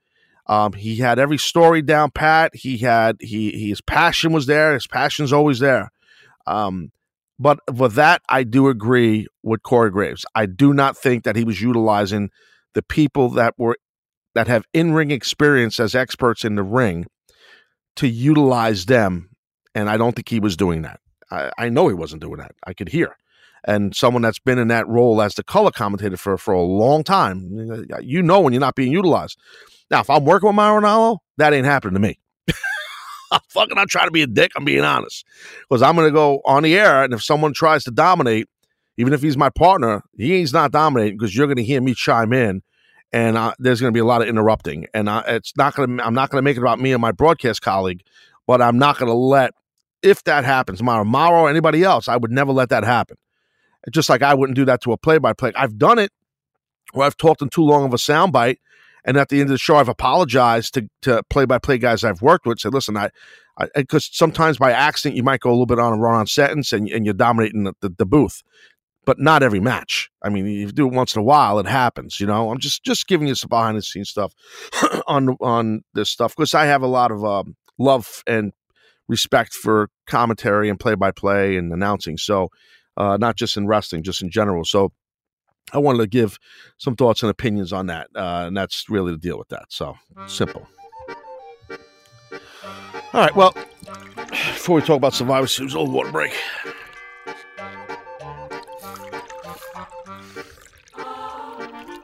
[0.49, 2.55] Um, he had every story down pat.
[2.55, 4.75] He had he, he his passion was there.
[4.75, 5.91] His passion's always there.
[6.47, 6.93] Um,
[7.39, 10.25] but with that, I do agree with Corey Graves.
[10.35, 12.31] I do not think that he was utilizing
[12.75, 13.77] the people that were
[14.35, 17.07] that have in ring experience as experts in the ring
[17.97, 19.31] to utilize them
[19.77, 21.01] and I don't think he was doing that.
[21.31, 22.53] I, I know he wasn't doing that.
[22.67, 23.17] I could hear.
[23.65, 27.05] And someone that's been in that role as the color commentator for, for a long
[27.05, 29.39] time, you know when you're not being utilized.
[29.91, 32.19] Now, if I'm working with Mauro Ranallo, that ain't happening to me.
[33.31, 34.53] I'm fucking not trying to be a dick.
[34.57, 35.27] I'm being honest.
[35.69, 38.49] Because I'm going to go on the air, and if someone tries to dominate,
[38.97, 42.33] even if he's my partner, he's not dominating because you're going to hear me chime
[42.33, 42.63] in,
[43.13, 44.87] and uh, there's going to be a lot of interrupting.
[44.95, 46.05] And I, it's not going to.
[46.05, 48.03] I'm not going to make it about me and my broadcast colleague,
[48.47, 49.53] but I'm not going to let
[50.07, 53.17] if that happens, tomorrow, Mauro or anybody else, I would never let that happen.
[53.91, 55.53] Just like I wouldn't do that to a play by play.
[55.55, 56.11] I've done it
[56.93, 58.57] where I've talked in too long of a soundbite.
[59.05, 62.03] And at the end of the show, I've apologized to, to play by play guys
[62.03, 62.59] I've worked with.
[62.59, 63.11] Said, listen, I,
[63.75, 66.73] because sometimes by accident you might go a little bit on a run on sentence
[66.73, 68.43] and, and you're dominating the, the, the booth
[69.07, 70.11] but not every match.
[70.21, 72.19] I mean, you do it once in a while, it happens.
[72.21, 74.35] You know, I'm just just giving you some behind the scenes stuff
[75.07, 78.53] on on this stuff because I have a lot of um, love and
[79.09, 82.17] respect for commentary and play by play and announcing.
[82.17, 82.49] So,
[82.97, 84.65] uh, not just in wrestling, just in general.
[84.65, 84.93] So,
[85.73, 86.39] I wanted to give
[86.79, 89.65] some thoughts and opinions on that, uh, and that's really the deal with that.
[89.69, 90.67] So, simple.
[93.13, 93.35] All right.
[93.35, 93.55] Well,
[94.29, 96.33] before we talk about Survivor Series, a little water break.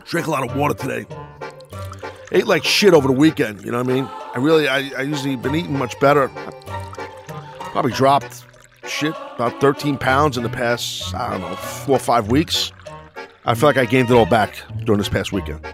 [0.06, 1.06] Drink a lot of water today.
[2.32, 3.64] Ate like shit over the weekend.
[3.64, 4.04] You know what I mean?
[4.34, 6.30] I really, I, I usually been eating much better
[7.72, 8.44] probably dropped
[8.86, 12.70] shit about 13 pounds in the past, I don't know, four or five weeks.
[13.44, 14.54] I feel like I gained it all back
[14.84, 15.66] during this past weekend.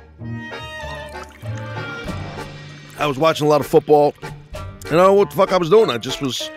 [2.98, 4.14] I was watching a lot of football.
[4.54, 5.90] I don't know what the fuck I was doing.
[5.90, 6.50] I just was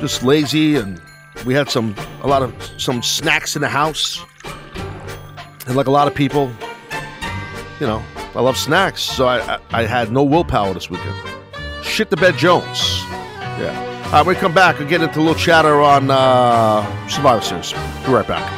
[0.00, 1.00] just lazy and
[1.44, 4.24] we had some a lot of some snacks in the house.
[5.66, 6.50] And like a lot of people,
[7.80, 8.02] you know,
[8.34, 11.14] I love snacks, so I, I, I had no willpower this weekend.
[11.82, 13.02] Shit the bed Jones.
[13.58, 13.87] Yeah.
[14.10, 17.72] Uh, when we come back, we'll get into a little chatter on uh, Survivor Series.
[17.72, 18.50] Be right back.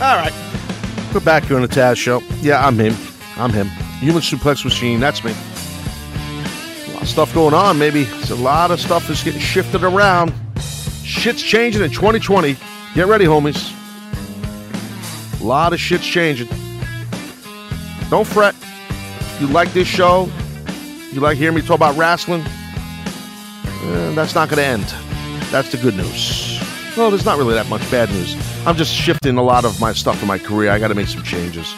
[0.00, 0.32] All right.
[1.14, 2.20] We're back here on the Taz Show.
[2.40, 2.96] Yeah, I'm him.
[3.36, 3.68] I'm him.
[4.00, 5.32] Human Suplex Machine, that's me.
[7.04, 8.02] Stuff going on, maybe.
[8.02, 10.32] it's a lot of stuff that's getting shifted around.
[11.04, 12.56] Shit's changing in 2020.
[12.94, 13.72] Get ready, homies.
[15.40, 16.48] A lot of shit's changing.
[18.08, 18.54] Don't fret.
[18.60, 20.28] If you like this show,
[21.12, 24.84] you like hearing me talk about wrestling, eh, that's not going to end.
[25.52, 26.58] That's the good news.
[26.96, 28.34] Well, there's not really that much bad news.
[28.66, 30.70] I'm just shifting a lot of my stuff in my career.
[30.70, 31.72] I got to make some changes.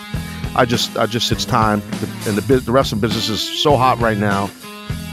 [0.54, 1.82] I just, I just, it's time.
[2.26, 4.50] And the, the wrestling business is so hot right now.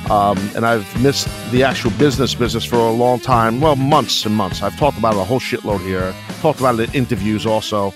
[0.10, 3.62] Um, and I've missed the actual business business for a long time.
[3.62, 4.62] Well, months and months.
[4.62, 6.14] I've talked about it a whole shitload here.
[6.42, 7.94] Talked about it in interviews also.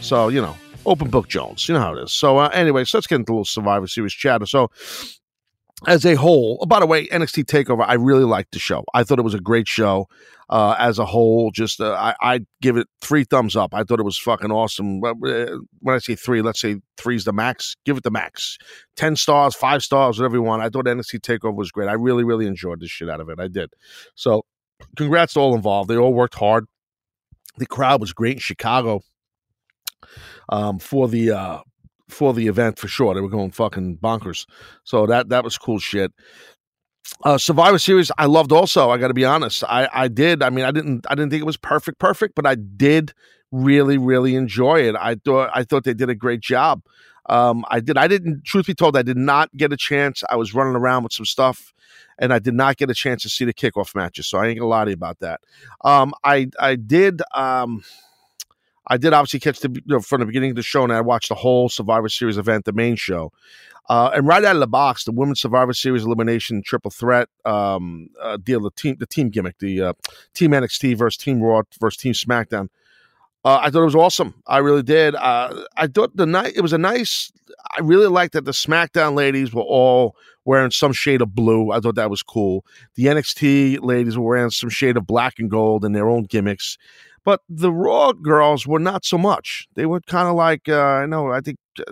[0.00, 1.68] So you know, open book Jones.
[1.68, 2.12] You know how it is.
[2.12, 4.46] So uh, anyway, so let's get into a little Survivor Series chatter.
[4.46, 4.70] So
[5.86, 8.84] as a whole, oh, by the way, NXT Takeover, I really liked the show.
[8.94, 10.08] I thought it was a great show
[10.52, 11.50] uh, as a whole.
[11.50, 13.74] Just uh, I, I'd give it three thumbs up.
[13.74, 15.02] I thought it was fucking awesome.
[15.02, 15.14] Uh,
[15.80, 17.74] when I say three, let's say three's the max.
[17.86, 18.58] Give it the max.
[18.94, 20.62] Ten stars, five stars, whatever you want.
[20.62, 21.88] I thought NXT Takeover was great.
[21.88, 23.40] I really, really enjoyed the shit out of it.
[23.40, 23.72] I did.
[24.14, 24.44] So,
[24.94, 25.88] congrats to all involved.
[25.88, 26.66] They all worked hard.
[27.56, 29.00] The crowd was great in Chicago
[30.50, 31.58] um, for the uh,
[32.10, 33.14] for the event for sure.
[33.14, 34.44] They were going fucking bonkers.
[34.84, 36.12] So that that was cool shit.
[37.24, 38.90] Uh, Survivor Series, I loved also.
[38.90, 39.64] I got to be honest.
[39.64, 40.42] I I did.
[40.42, 43.12] I mean, I didn't I didn't think it was perfect, perfect, but I did
[43.50, 44.96] really really enjoy it.
[44.96, 46.82] I thought I thought they did a great job.
[47.26, 47.96] Um, I did.
[47.96, 48.44] I didn't.
[48.44, 50.24] Truth be told, I did not get a chance.
[50.28, 51.72] I was running around with some stuff,
[52.18, 54.26] and I did not get a chance to see the kickoff matches.
[54.26, 55.40] So I ain't gonna lie to you about that.
[55.84, 57.22] Um, I I did.
[57.34, 57.84] Um,
[58.86, 61.00] I did obviously catch the you know, from the beginning of the show, and I
[61.00, 63.32] watched the whole Survivor Series event, the main show.
[63.88, 68.08] Uh, and right out of the box, the Women's Survivor Series elimination triple threat um,
[68.20, 69.92] uh, deal, the team, the team gimmick, the uh,
[70.34, 72.68] Team NXT versus Team Raw versus Team SmackDown.
[73.44, 74.34] Uh, I thought it was awesome.
[74.46, 75.16] I really did.
[75.16, 77.32] Uh, I thought the night it was a nice.
[77.76, 81.72] I really liked that the SmackDown ladies were all wearing some shade of blue.
[81.72, 82.64] I thought that was cool.
[82.94, 86.78] The NXT ladies were wearing some shade of black and gold in their own gimmicks.
[87.24, 89.68] But the Raw girls were not so much.
[89.74, 91.30] They were kind of like uh, I know.
[91.30, 91.84] I think uh,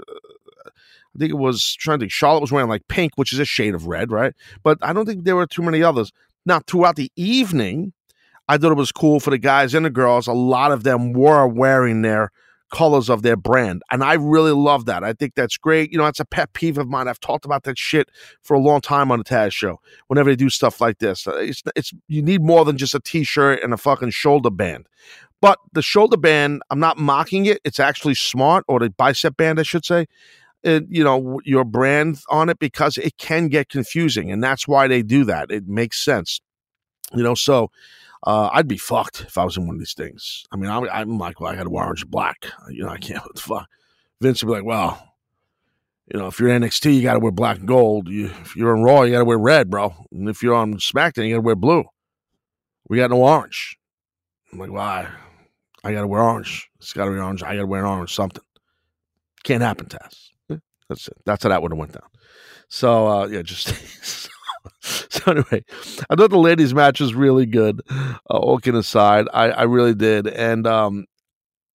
[1.14, 2.12] I think it was trying to think.
[2.12, 4.34] Charlotte was wearing like pink, which is a shade of red, right?
[4.62, 6.12] But I don't think there were too many others.
[6.46, 7.92] Now throughout the evening,
[8.48, 10.26] I thought it was cool for the guys and the girls.
[10.26, 12.30] A lot of them were wearing their
[12.70, 13.82] colors of their brand.
[13.90, 15.04] And I really love that.
[15.04, 15.92] I think that's great.
[15.92, 17.08] You know, that's a pet peeve of mine.
[17.08, 18.08] I've talked about that shit
[18.42, 19.80] for a long time on the Taz show.
[20.06, 23.00] Whenever they do stuff like this, uh, it's, it's you need more than just a
[23.00, 24.86] t-shirt and a fucking shoulder band.
[25.40, 27.60] But the shoulder band, I'm not mocking it.
[27.64, 30.06] It's actually smart, or the bicep band, I should say.
[30.62, 34.88] It, you know, your brand on it because it can get confusing, and that's why
[34.88, 35.50] they do that.
[35.50, 36.42] It makes sense,
[37.14, 37.34] you know.
[37.34, 37.70] So,
[38.24, 40.44] uh, I'd be fucked if I was in one of these things.
[40.52, 42.46] I mean, I'm, I'm like, well, I got to wear orange and black.
[42.70, 43.22] You know, I can't.
[43.24, 43.68] What the fuck?
[44.20, 45.14] Vince would be like, well,
[46.12, 48.08] you know, if you're NXT, you got to wear black and gold.
[48.08, 49.94] You, if you're on Raw, you got to wear red, bro.
[50.12, 51.84] And if you're on SmackDown, you got to wear blue.
[52.88, 53.78] We got no orange.
[54.52, 55.08] I'm like, why?
[55.82, 56.68] I I got to wear orange.
[56.78, 57.42] It's got to be orange.
[57.42, 58.42] I got to wear orange something.
[59.44, 60.30] Can't happen, Taz.
[60.88, 61.16] That's it.
[61.24, 62.08] That's how that would have went down.
[62.68, 63.68] So uh, yeah, just
[64.80, 65.64] so anyway,
[66.08, 67.80] I thought the ladies' match was really good.
[68.30, 70.26] Uh, aside, I, I really did.
[70.26, 71.06] And um,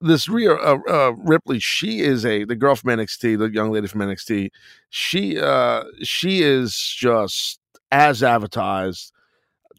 [0.01, 3.87] this Rhea uh, uh, Ripley, she is a the girl from NXT, the young lady
[3.87, 4.49] from NXT.
[4.89, 7.59] She uh, she is just
[7.91, 9.11] as advertised,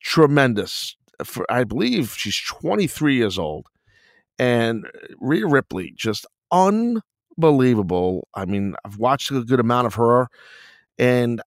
[0.01, 0.97] tremendous.
[1.25, 3.67] For I believe she's 23 years old,
[4.39, 4.87] and
[5.19, 8.29] Rhea Ripley just unbelievable.
[8.35, 10.29] I mean, I've watched a good amount of her,
[10.99, 11.41] and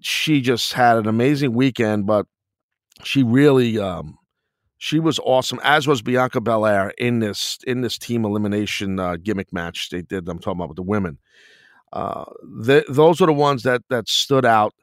[0.00, 2.26] she just had an amazing weekend, but
[3.04, 4.18] she really um
[4.78, 9.52] she was awesome, as was Bianca Belair in this in this team elimination uh, gimmick
[9.52, 10.26] match they did.
[10.28, 11.18] I'm talking about with the women.
[11.92, 12.24] Uh,
[12.88, 14.74] those are the ones that that stood out.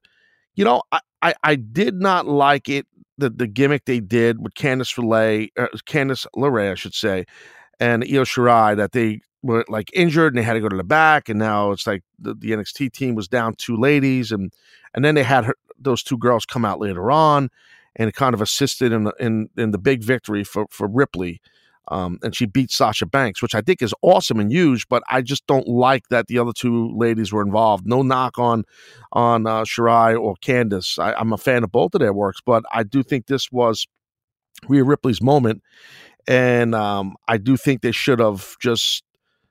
[0.56, 2.86] You know, I, I, I did not like it
[3.18, 7.26] the the gimmick they did with Candice LeRae, uh, Candice LeRae, I should say,
[7.80, 10.84] and Io Shirai that they were like injured and they had to go to the
[10.84, 14.52] back, and now it's like the, the NXT team was down two ladies, and
[14.93, 17.50] and then they had her, those two girls come out later on,
[17.95, 21.41] and kind of assisted in the, in in the big victory for for Ripley.
[21.89, 24.89] Um, and she beat Sasha Banks, which I think is awesome and huge.
[24.89, 27.88] But I just don't like that the other two ladies were involved.
[27.88, 28.65] No knock on
[29.13, 31.00] on uh, Shirai or Candice.
[31.00, 33.88] I, I'm a fan of both of their works, but I do think this was
[34.67, 35.63] Rhea Ripley's moment,
[36.28, 39.04] and um, I do think they should have just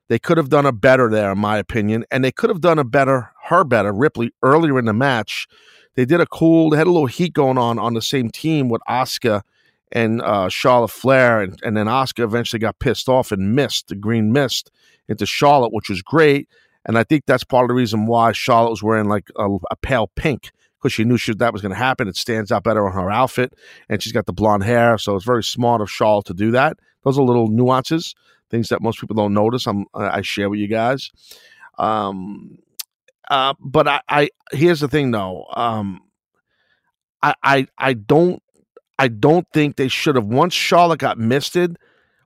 [0.08, 2.78] they could have done a better there, in my opinion, and they could have done
[2.78, 5.46] a better, her better, Ripley earlier in the match.
[5.94, 8.68] They did a cool, they had a little heat going on on the same team
[8.68, 9.42] with Asuka
[9.92, 13.96] and uh, Charlotte Flair, and, and then Asuka eventually got pissed off and missed the
[13.96, 14.70] green mist
[15.08, 16.48] into Charlotte, which was great.
[16.84, 19.76] And I think that's part of the reason why Charlotte was wearing like a, a
[19.76, 22.06] pale pink because she knew she, that was going to happen.
[22.06, 23.54] It stands out better on her outfit,
[23.88, 26.78] and she's got the blonde hair, so it's very smart of Charlotte to do that.
[27.02, 28.14] Those are little nuances,
[28.50, 29.66] things that most people don't notice.
[29.66, 31.10] I'm I share with you guys.
[31.78, 32.58] Um,
[33.30, 35.46] uh, but I, I here's the thing though.
[35.54, 36.00] Um,
[37.22, 38.42] I, I I don't
[38.98, 40.26] I don't think they should have.
[40.26, 41.76] Once Charlotte got misted,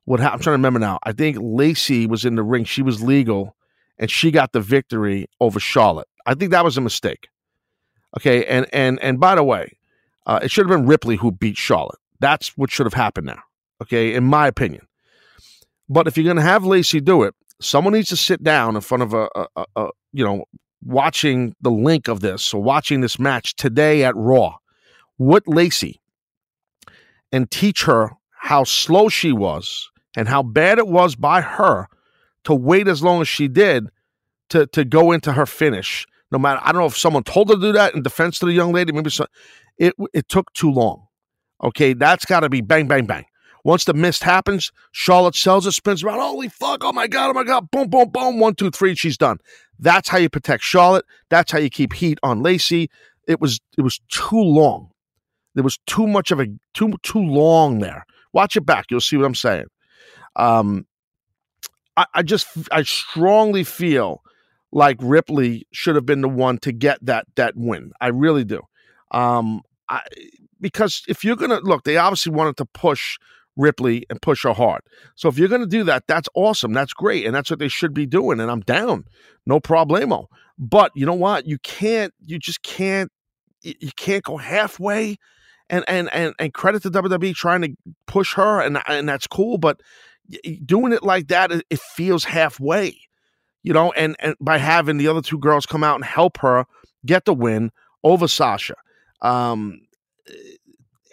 [0.04, 0.98] what I'm trying to remember now.
[1.02, 2.64] I think Lacey was in the ring.
[2.64, 3.56] She was legal,
[3.98, 6.08] and she got the victory over Charlotte.
[6.26, 7.28] I think that was a mistake.
[8.16, 9.78] Okay, and and and by the way,
[10.26, 11.98] uh, it should have been Ripley who beat Charlotte.
[12.18, 13.42] That's what should have happened now.
[13.82, 14.86] Okay, in my opinion.
[15.90, 18.80] But if you're going to have Lacey do it, someone needs to sit down in
[18.80, 20.44] front of a, a, a, a you know
[20.82, 24.56] watching the link of this or watching this match today at Raw
[25.18, 26.00] with Lacey
[27.32, 31.88] and teach her how slow she was and how bad it was by her
[32.44, 33.88] to wait as long as she did
[34.50, 36.06] to to go into her finish.
[36.32, 38.46] No matter, I don't know if someone told her to do that in defense to
[38.46, 38.92] the young lady.
[38.92, 39.26] Maybe so,
[39.76, 41.08] it it took too long.
[41.62, 43.24] Okay, that's got to be bang bang bang.
[43.64, 46.20] Once the mist happens, Charlotte sells it, spins around.
[46.20, 46.82] Holy fuck!
[46.82, 47.30] Oh my god!
[47.30, 47.70] Oh my god!
[47.70, 47.88] Boom!
[47.88, 48.08] Boom!
[48.10, 48.38] Boom!
[48.38, 48.94] One, two, three.
[48.94, 49.38] She's done.
[49.78, 51.04] That's how you protect Charlotte.
[51.28, 52.90] That's how you keep heat on Lacey.
[53.26, 54.90] It was it was too long.
[55.54, 58.04] There was too much of a too too long there.
[58.32, 58.86] Watch it back.
[58.90, 59.66] You'll see what I'm saying.
[60.36, 60.86] Um,
[61.96, 64.22] I, I just I strongly feel
[64.72, 67.92] like Ripley should have been the one to get that that win.
[68.00, 68.62] I really do.
[69.10, 70.02] Um, I
[70.60, 73.18] because if you're gonna look, they obviously wanted to push
[73.60, 74.82] Ripley and push her hard.
[75.14, 76.72] So if you're gonna do that, that's awesome.
[76.72, 78.40] That's great, and that's what they should be doing.
[78.40, 79.04] And I'm down,
[79.46, 80.26] no problemo.
[80.58, 81.46] But you know what?
[81.46, 82.12] You can't.
[82.20, 83.10] You just can't.
[83.62, 85.16] You can't go halfway.
[85.68, 87.74] And and and and credit to WWE trying to
[88.06, 89.56] push her, and and that's cool.
[89.56, 89.80] But
[90.64, 92.96] doing it like that, it, it feels halfway.
[93.62, 96.64] You know, and and by having the other two girls come out and help her
[97.06, 97.70] get the win
[98.02, 98.74] over Sasha.
[99.22, 99.80] Um,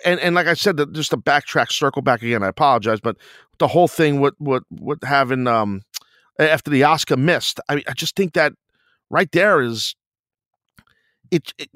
[0.05, 2.43] and and like I said, just to backtrack, circle back again.
[2.43, 3.17] I apologize, but
[3.59, 5.81] the whole thing with with with having um
[6.39, 8.53] after the Asuka mist, I I just think that
[9.09, 9.95] right there is
[11.31, 11.69] it, it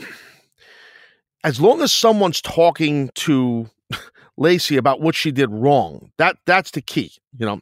[1.44, 3.70] as long as someone's talking to
[4.38, 7.12] Lacey about what she did wrong, that that's the key.
[7.38, 7.62] You know,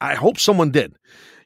[0.00, 0.94] I hope someone did,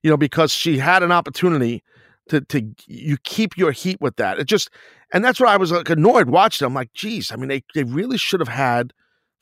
[0.02, 1.82] you know, because she had an opportunity
[2.28, 4.38] to to you keep your heat with that.
[4.38, 4.70] It just
[5.12, 6.66] and that's why I was like annoyed watching.
[6.66, 8.92] I'm like, geez, I mean, they they really should have had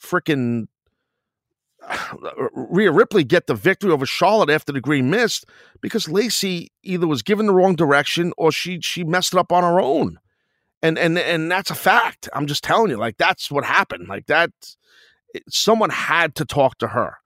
[0.02, 0.66] freaking
[2.52, 5.46] Rhea Ripley get the victory over Charlotte after the green mist
[5.80, 9.62] because Lacey either was given the wrong direction or she she messed it up on
[9.62, 10.18] her own.
[10.82, 12.28] And and and that's a fact.
[12.32, 14.08] I'm just telling you, like that's what happened.
[14.08, 14.50] Like that
[15.48, 17.16] someone had to talk to her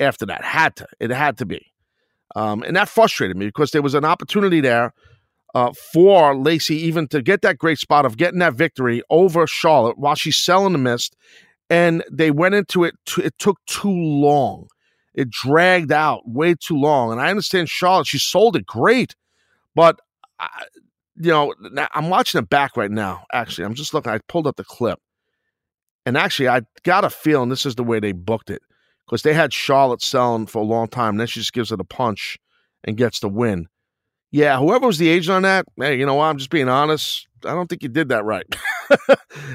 [0.00, 0.44] after that.
[0.44, 0.86] Had to.
[1.00, 1.73] It had to be.
[2.34, 4.92] Um, and that frustrated me because there was an opportunity there
[5.54, 9.98] uh, for Lacey even to get that great spot of getting that victory over Charlotte
[9.98, 11.16] while she's selling the mist.
[11.70, 14.66] And they went into it, t- it took too long.
[15.14, 17.12] It dragged out way too long.
[17.12, 19.14] And I understand Charlotte, she sold it great.
[19.74, 20.00] But,
[20.40, 20.64] I,
[21.16, 21.54] you know,
[21.94, 23.24] I'm watching it back right now.
[23.32, 24.98] Actually, I'm just looking, I pulled up the clip.
[26.04, 28.60] And actually, I got a feeling this is the way they booked it
[29.06, 31.10] because they had Charlotte selling for a long time.
[31.10, 32.38] And then she just gives it a punch
[32.84, 33.68] and gets the win.
[34.30, 36.24] Yeah, whoever was the agent on that, hey, you know what?
[36.24, 37.28] I'm just being honest.
[37.44, 38.44] I don't think you did that right.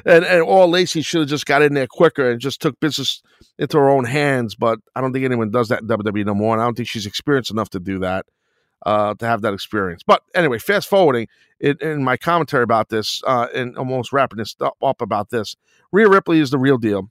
[0.05, 3.21] and and all Lacey should have just got in there quicker and just took business
[3.57, 4.55] into her own hands.
[4.55, 6.53] But I don't think anyone does that in WWE no more.
[6.53, 8.25] And I don't think she's experienced enough to do that,
[8.85, 10.01] uh, to have that experience.
[10.05, 11.27] But anyway, fast forwarding
[11.59, 15.57] it, in my commentary about this, uh, and almost wrapping this up about this,
[15.91, 17.09] Rhea Ripley is the real deal.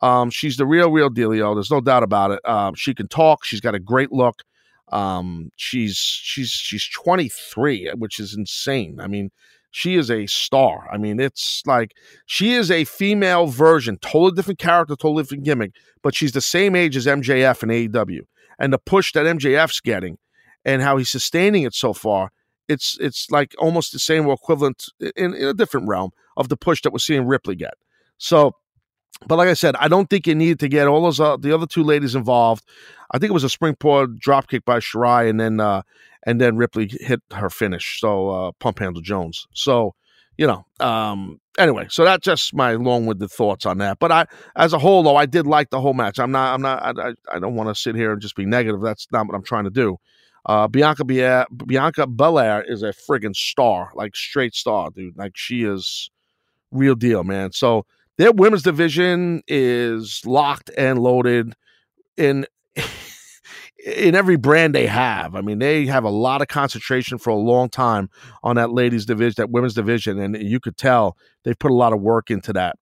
[0.00, 1.54] Um, she's the real, real dealio.
[1.54, 2.48] There's no doubt about it.
[2.48, 3.44] Um, she can talk.
[3.44, 4.42] She's got a great look.
[4.90, 9.00] Um, she's she's she's 23, which is insane.
[9.00, 9.30] I mean,
[9.70, 10.86] she is a star.
[10.92, 11.96] I mean, it's like
[12.26, 16.76] she is a female version, totally different character, totally different gimmick, but she's the same
[16.76, 18.20] age as MJF and AEW.
[18.58, 20.18] And the push that MJF's getting
[20.64, 22.30] and how he's sustaining it so far,
[22.68, 26.56] it's it's like almost the same or equivalent in, in a different realm of the
[26.56, 27.74] push that we're seeing Ripley get.
[28.18, 28.54] So
[29.26, 31.52] but like I said, I don't think you needed to get all those uh, the
[31.52, 32.64] other two ladies involved.
[33.12, 35.82] I think it was a springboard drop kick by Shirai, and then uh,
[36.24, 38.00] and then Ripley hit her finish.
[38.00, 39.46] So uh, pump handle Jones.
[39.54, 39.94] So
[40.38, 43.98] you know, um, anyway, so that's just my long-winded thoughts on that.
[43.98, 46.18] But I, as a whole, though, I did like the whole match.
[46.18, 48.80] I'm not, I'm not, I, I don't want to sit here and just be negative.
[48.80, 49.98] That's not what I'm trying to do.
[50.46, 55.16] Uh, Bianca Bia- Bianca Belair is a friggin' star, like straight star, dude.
[55.16, 56.10] Like she is
[56.72, 57.52] real deal, man.
[57.52, 57.86] So
[58.22, 61.54] their women's division is locked and loaded
[62.16, 62.46] in
[63.84, 65.34] in every brand they have.
[65.34, 68.10] I mean, they have a lot of concentration for a long time
[68.44, 71.92] on that ladies division, that women's division, and you could tell they've put a lot
[71.92, 72.76] of work into that.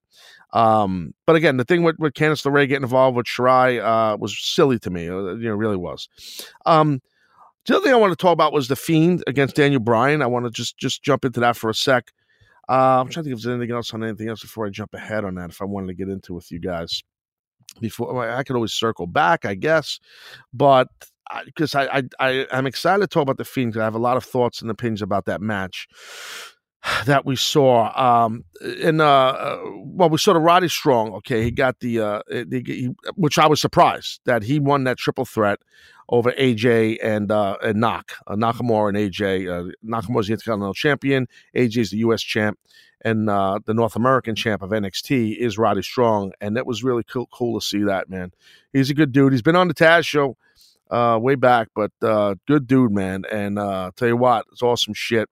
[0.52, 4.38] Um, but again, the thing with, with Candice LeRae getting involved with Shirai uh, was
[4.38, 5.08] silly to me.
[5.08, 6.06] Uh, you know, really was.
[6.66, 7.00] Um,
[7.64, 10.20] the other thing I want to talk about was the Fiend against Daniel Bryan.
[10.20, 12.12] I want to just just jump into that for a sec.
[12.70, 14.94] Uh, I'm trying to think if there's anything else on anything else before I jump
[14.94, 15.50] ahead on that.
[15.50, 17.02] If I wanted to get into with you guys
[17.80, 19.98] before, I could always circle back, I guess.
[20.54, 20.86] But
[21.44, 23.76] because I, I, I, I'm excited to talk about the Fiend.
[23.76, 25.88] I have a lot of thoughts and opinions about that match
[27.06, 27.90] that we saw.
[28.00, 28.44] Um,
[28.84, 31.12] and uh, uh, well, we saw the Roddy Strong.
[31.14, 34.96] Okay, he got the, uh, the he, which I was surprised that he won that
[34.96, 35.58] triple threat
[36.10, 39.48] over AJ and uh, and Nak, uh, Nakamura and AJ.
[39.48, 41.26] Uh, Nakamura's the Intercontinental Champion.
[41.56, 42.20] AJ's the U.S.
[42.20, 42.58] Champ,
[43.02, 47.04] and uh, the North American Champ of NXT is Roddy Strong, and that was really
[47.04, 48.32] cool, cool to see that man.
[48.72, 49.32] He's a good dude.
[49.32, 50.36] He's been on the Taz show.
[50.90, 53.22] Uh, way back, but uh, good dude, man.
[53.30, 55.28] And uh, tell you what, it's awesome shit.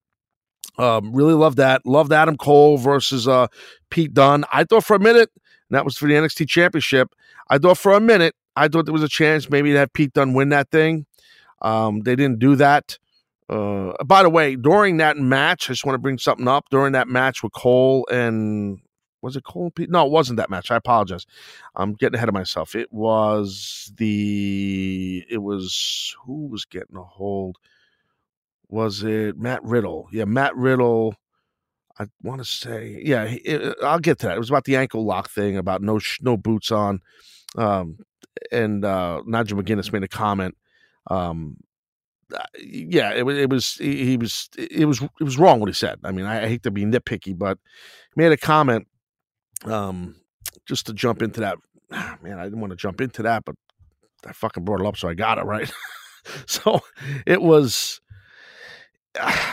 [0.79, 1.85] Um, really love that.
[1.85, 3.49] Loved Adam Cole versus uh,
[3.91, 4.45] Pete Dunne.
[4.53, 7.13] I thought for a minute, and that was for the NXT Championship.
[7.51, 10.13] I thought for a minute, I thought there was a chance maybe to have Pete
[10.13, 11.07] Dunne win that thing.
[11.63, 12.99] Um, they didn't do that.
[13.49, 16.67] Uh, by the way, during that match, I just want to bring something up.
[16.71, 18.81] During that match with Cole and
[19.23, 19.91] was it Cole Pete?
[19.91, 20.71] No, it wasn't that match.
[20.71, 21.27] I apologize.
[21.75, 22.75] I'm getting ahead of myself.
[22.75, 25.25] It was the.
[25.31, 27.59] It was who was getting a hold
[28.69, 30.09] was it Matt Riddle?
[30.13, 31.15] Yeah, Matt Riddle.
[31.99, 34.37] I want to say, yeah, it, I'll get to that.
[34.37, 37.01] It was about the ankle lock thing, about no no boots on,
[37.57, 37.99] um,
[38.53, 40.57] and uh, Nigel McGuinness made a comment.
[41.11, 41.57] Um,
[42.35, 45.73] uh, yeah, it was it was he was it was it was wrong what he
[45.73, 45.99] said.
[46.05, 47.59] I mean, I, I hate to be nitpicky, but
[48.15, 48.87] he made a comment.
[49.65, 50.17] Um,
[50.67, 51.59] just to jump into that,
[51.91, 53.57] man, I didn't want to jump into that, but
[54.27, 55.73] I fucking brought it up, so I got it right.
[56.47, 56.81] so
[57.27, 58.01] it was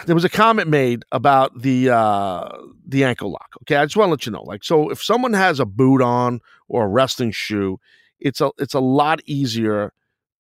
[0.06, 2.50] there was a comment made about the uh,
[2.88, 3.50] the ankle lock.
[3.64, 4.44] Okay, I just want to let you know.
[4.44, 7.80] Like, so if someone has a boot on or a wrestling shoe,
[8.20, 9.94] it's a it's a lot easier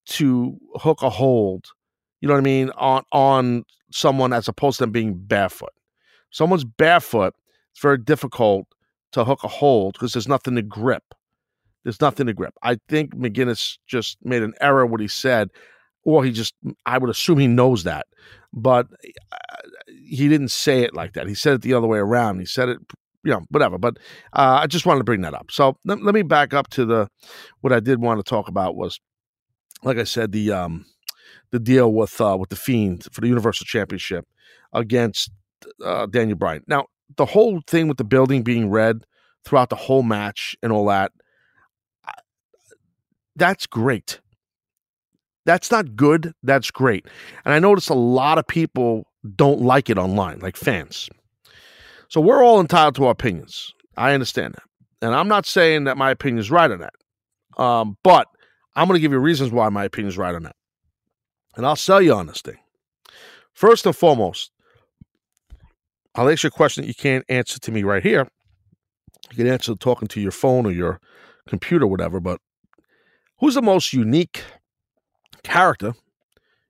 [0.08, 1.68] to hook a hold.
[2.22, 5.74] You know what I mean on on someone as opposed to them being barefoot.
[6.32, 7.34] Someone's barefoot.
[7.72, 8.68] It's very difficult
[9.12, 11.04] to hook a hold because there's nothing to grip.
[11.84, 12.54] There's nothing to grip.
[12.64, 15.50] I think McGuinness just made an error what he said
[16.06, 16.54] or he just
[16.86, 18.06] i would assume he knows that
[18.54, 18.88] but
[19.32, 19.36] uh,
[20.08, 22.70] he didn't say it like that he said it the other way around he said
[22.70, 22.78] it
[23.26, 23.98] you know whatever but
[24.34, 26.86] uh, i just wanted to bring that up so let, let, me back up to
[26.86, 27.10] the
[27.62, 29.00] what i did want to talk about was
[29.84, 30.86] like i said the um
[31.52, 34.26] the deal with uh with the fiend for the universal championship
[34.74, 35.32] against
[35.84, 36.86] uh, daniel bryan now
[37.18, 39.06] the whole thing with the building being red
[39.44, 41.12] throughout the whole match and all that
[43.36, 44.20] that's great
[45.46, 46.34] that's not good.
[46.44, 47.06] That's great.
[47.46, 49.06] And I notice a lot of people
[49.36, 51.10] don't like it online, like fans.
[52.16, 53.74] So we're all entitled to our opinions.
[53.98, 54.64] I understand that.
[55.06, 56.94] And I'm not saying that my opinion is right on that.
[57.62, 58.30] Um, but
[58.74, 60.56] I'm going to give you reasons why my opinion is right on that.
[61.58, 62.56] And I'll sell you on this thing.
[63.52, 64.52] First and foremost,
[66.16, 68.30] I'll ask you a question that you can't answer to me right here.
[69.32, 71.02] You can answer talking to your phone or your
[71.50, 72.22] computer, whatever.
[72.22, 72.40] But
[73.40, 74.42] who's the most unique
[75.44, 75.96] character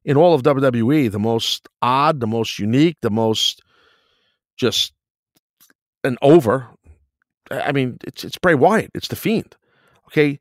[0.04, 3.62] in all of WWE, the most odd, the most unique, the most
[4.58, 4.92] just
[6.06, 6.68] an over.
[7.52, 8.92] I mean, it's it's Bray Wyatt.
[8.94, 9.56] It's the Fiend.
[10.08, 10.40] Okay,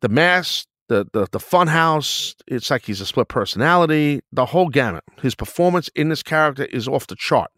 [0.00, 2.34] the mask, the the the funhouse.
[2.46, 4.20] It's like he's a split personality.
[4.32, 5.04] The whole gamut.
[5.20, 7.50] His performance in this character is off the chart.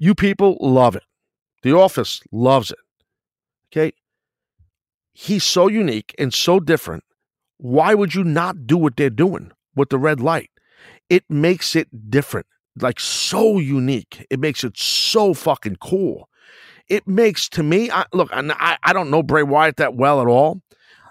[0.00, 1.04] You people love it.
[1.62, 2.78] The Office loves it.
[3.72, 3.92] Okay,
[5.12, 7.02] he's so unique and so different
[7.58, 10.50] why would you not do what they're doing with the red light?
[11.08, 12.46] It makes it different,
[12.80, 14.26] like so unique.
[14.30, 16.28] It makes it so fucking cool.
[16.88, 20.26] It makes to me, I, look, I, I don't know Bray Wyatt that well at
[20.26, 20.60] all.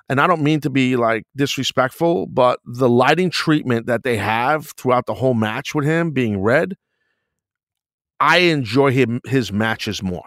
[0.07, 4.67] And I don't mean to be like disrespectful, but the lighting treatment that they have
[4.77, 6.75] throughout the whole match with him being red,
[8.19, 10.25] I enjoy him his matches more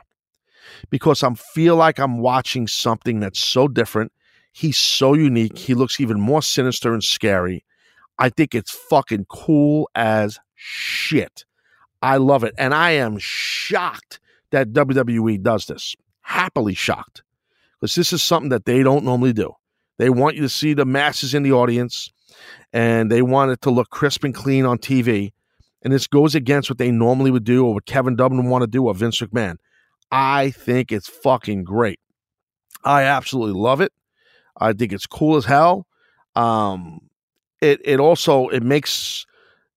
[0.91, 4.13] because I feel like I'm watching something that's so different
[4.59, 5.57] He's so unique.
[5.57, 7.65] He looks even more sinister and scary.
[8.19, 11.45] I think it's fucking cool as shit.
[12.03, 12.55] I love it.
[12.59, 15.95] And I am shocked that WWE does this.
[16.23, 17.23] Happily shocked.
[17.81, 19.53] Because this is something that they don't normally do.
[19.99, 22.13] They want you to see the masses in the audience
[22.73, 25.33] and they want it to look crisp and clean on TV.
[25.83, 28.63] And this goes against what they normally would do or what Kevin Dublin would want
[28.63, 29.57] to do or Vince McMahon.
[30.11, 32.01] I think it's fucking great.
[32.85, 33.93] I absolutely love it.
[34.57, 35.87] I think it's cool as hell.
[36.35, 37.09] Um,
[37.61, 39.27] it it also it makes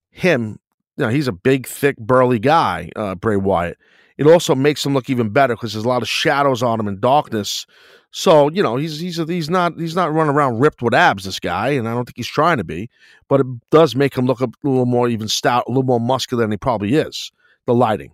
[0.09, 0.59] him,
[1.01, 3.79] you know, he's a big, thick, burly guy, uh, Bray Wyatt.
[4.19, 6.87] It also makes him look even better because there's a lot of shadows on him
[6.87, 7.65] and darkness.
[8.11, 11.23] So you know he's he's he's not he's not running around ripped with abs.
[11.23, 12.87] This guy, and I don't think he's trying to be,
[13.29, 16.43] but it does make him look a little more even stout, a little more muscular
[16.43, 17.31] than he probably is.
[17.65, 18.11] The lighting,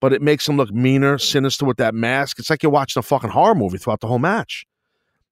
[0.00, 2.40] but it makes him look meaner, sinister with that mask.
[2.40, 4.66] It's like you're watching a fucking horror movie throughout the whole match.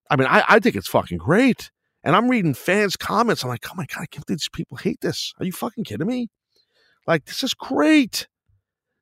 [0.09, 1.71] I mean, I, I think it's fucking great.
[2.05, 3.43] And I'm reading fans' comments.
[3.43, 5.33] I'm like, oh my God, I can't believe these people hate this.
[5.39, 6.29] Are you fucking kidding me?
[7.07, 8.29] Like, this is great.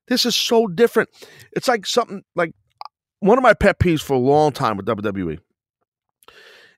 [0.09, 1.09] This is so different.
[1.53, 2.53] It's like something like
[3.20, 5.38] one of my pet peeves for a long time with WWE.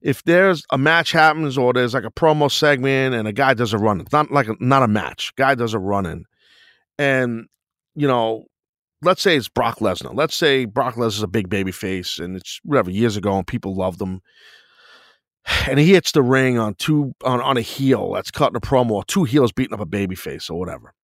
[0.02, 3.72] If there's a match happens or there's like a promo segment and a guy does
[3.72, 5.32] a run, it's not like a, not a match.
[5.36, 6.24] Guy does a run in,
[6.98, 7.46] and
[7.94, 8.44] you know,
[9.00, 10.12] let's say it's Brock Lesnar.
[10.12, 13.76] Let's say Brock Lesnar's a big baby face and it's whatever years ago and people
[13.76, 14.22] loved him
[15.68, 18.92] and he hits the ring on two on, on a heel that's cutting a promo,
[18.92, 20.94] or two heels beating up a baby face or whatever.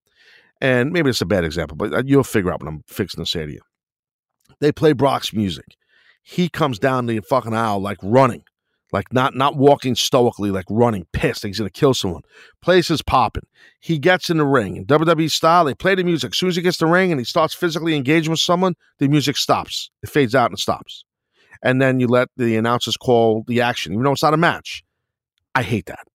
[0.60, 3.30] And maybe it's a bad example, but uh, you'll figure out when I'm fixing to
[3.30, 3.60] say to you.
[4.60, 5.76] They play Brock's music.
[6.22, 8.42] He comes down the fucking aisle like running,
[8.92, 11.44] like not not walking stoically, like running, pissed.
[11.44, 12.22] He's gonna kill someone.
[12.60, 13.46] Place is popping.
[13.80, 14.76] He gets in the ring.
[14.76, 16.32] In WWE style, they play the music.
[16.32, 19.08] As soon as he gets the ring and he starts physically engaging with someone, the
[19.08, 19.90] music stops.
[20.02, 21.04] It fades out and stops
[21.62, 24.82] and then you let the announcers call the action, even though it's not a match.
[25.54, 26.06] I hate that.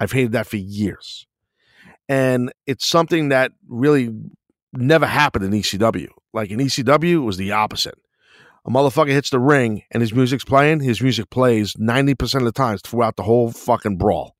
[0.00, 1.26] I've hated that for years.
[2.08, 4.10] And it's something that really
[4.72, 6.08] never happened in ECW.
[6.32, 7.98] Like in ECW, it was the opposite.
[8.66, 12.52] A motherfucker hits the ring and his music's playing, his music plays 90% of the
[12.52, 14.34] times throughout the whole fucking brawl.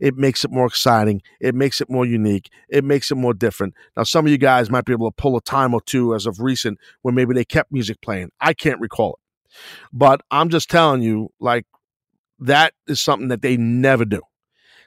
[0.00, 1.22] It makes it more exciting.
[1.40, 2.50] It makes it more unique.
[2.68, 3.74] It makes it more different.
[3.96, 6.26] Now, some of you guys might be able to pull a time or two as
[6.26, 8.30] of recent where maybe they kept music playing.
[8.40, 9.56] I can't recall it.
[9.92, 11.64] But I'm just telling you, like,
[12.40, 14.20] that is something that they never do.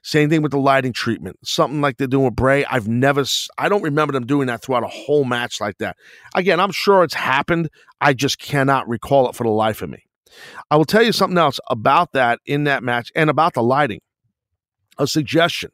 [0.06, 1.36] Same thing with the lighting treatment.
[1.44, 2.64] Something like they're doing with Bray.
[2.66, 3.26] I've never,
[3.58, 5.98] I don't remember them doing that throughout a whole match like that.
[6.36, 7.72] Again, I'm sure it's happened.
[8.00, 10.04] I just cannot recall it for the life of me.
[10.70, 14.00] I will tell you something else about that in that match and about the lighting.
[15.00, 15.72] A suggestion,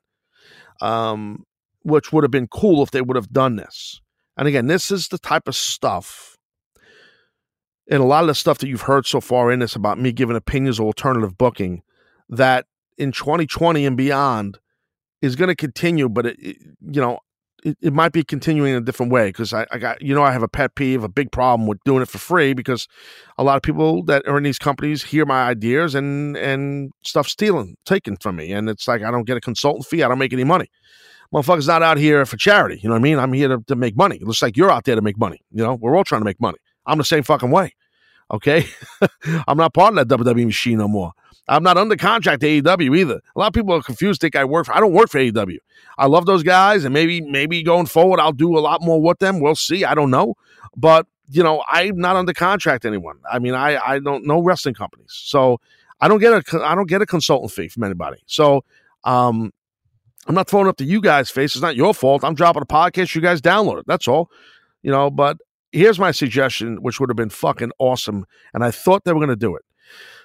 [0.79, 1.43] um,
[1.81, 3.99] which would have been cool if they would have done this.
[4.37, 6.37] And again, this is the type of stuff
[7.89, 10.13] and a lot of the stuff that you've heard so far in this about me
[10.13, 11.81] giving opinions of alternative booking
[12.29, 12.65] that
[12.97, 14.59] in 2020 and beyond
[15.21, 17.19] is going to continue but it, it, you know
[17.63, 20.23] it, it, might be continuing in a different way because I, I, got you know
[20.23, 22.87] i have a pet peeve a big problem with doing it for free because
[23.37, 27.27] a lot of people that are in these companies hear my ideas and and stuff
[27.27, 30.19] stealing taken from me and it's like i don't get a consultant fee i don't
[30.19, 30.69] make any money.
[31.33, 33.17] Motherfuckers not out here for charity you know what i mean?
[33.17, 34.17] I'm here to, to make money.
[34.17, 35.75] It looks like you're out there to make money you know?
[35.75, 36.57] We're all trying to make money.
[36.85, 37.73] I'm the same fucking way
[38.31, 38.65] Okay.
[39.47, 41.11] I'm not part of that WWE machine no more.
[41.51, 43.19] I'm not under contract to AEW either.
[43.35, 45.57] A lot of people are confused, think I work for I don't work for AEW.
[45.97, 49.19] I love those guys, and maybe maybe going forward I'll do a lot more with
[49.19, 49.41] them.
[49.41, 49.83] We'll see.
[49.83, 50.35] I don't know.
[50.77, 53.19] But you know, I'm not under contract to anyone.
[53.29, 55.11] I mean, I I don't know wrestling companies.
[55.11, 55.59] So
[55.99, 58.23] I don't get a I don't get a consultant fee from anybody.
[58.27, 58.63] So
[59.03, 59.51] um
[60.27, 61.55] I'm not throwing up to you guys' face.
[61.55, 62.23] It's not your fault.
[62.23, 63.13] I'm dropping a podcast.
[63.13, 63.85] You guys download it.
[63.87, 64.29] That's all.
[64.83, 65.37] You know, but
[65.73, 68.25] here's my suggestion, which would have been fucking awesome.
[68.53, 69.63] And I thought they were going to do it.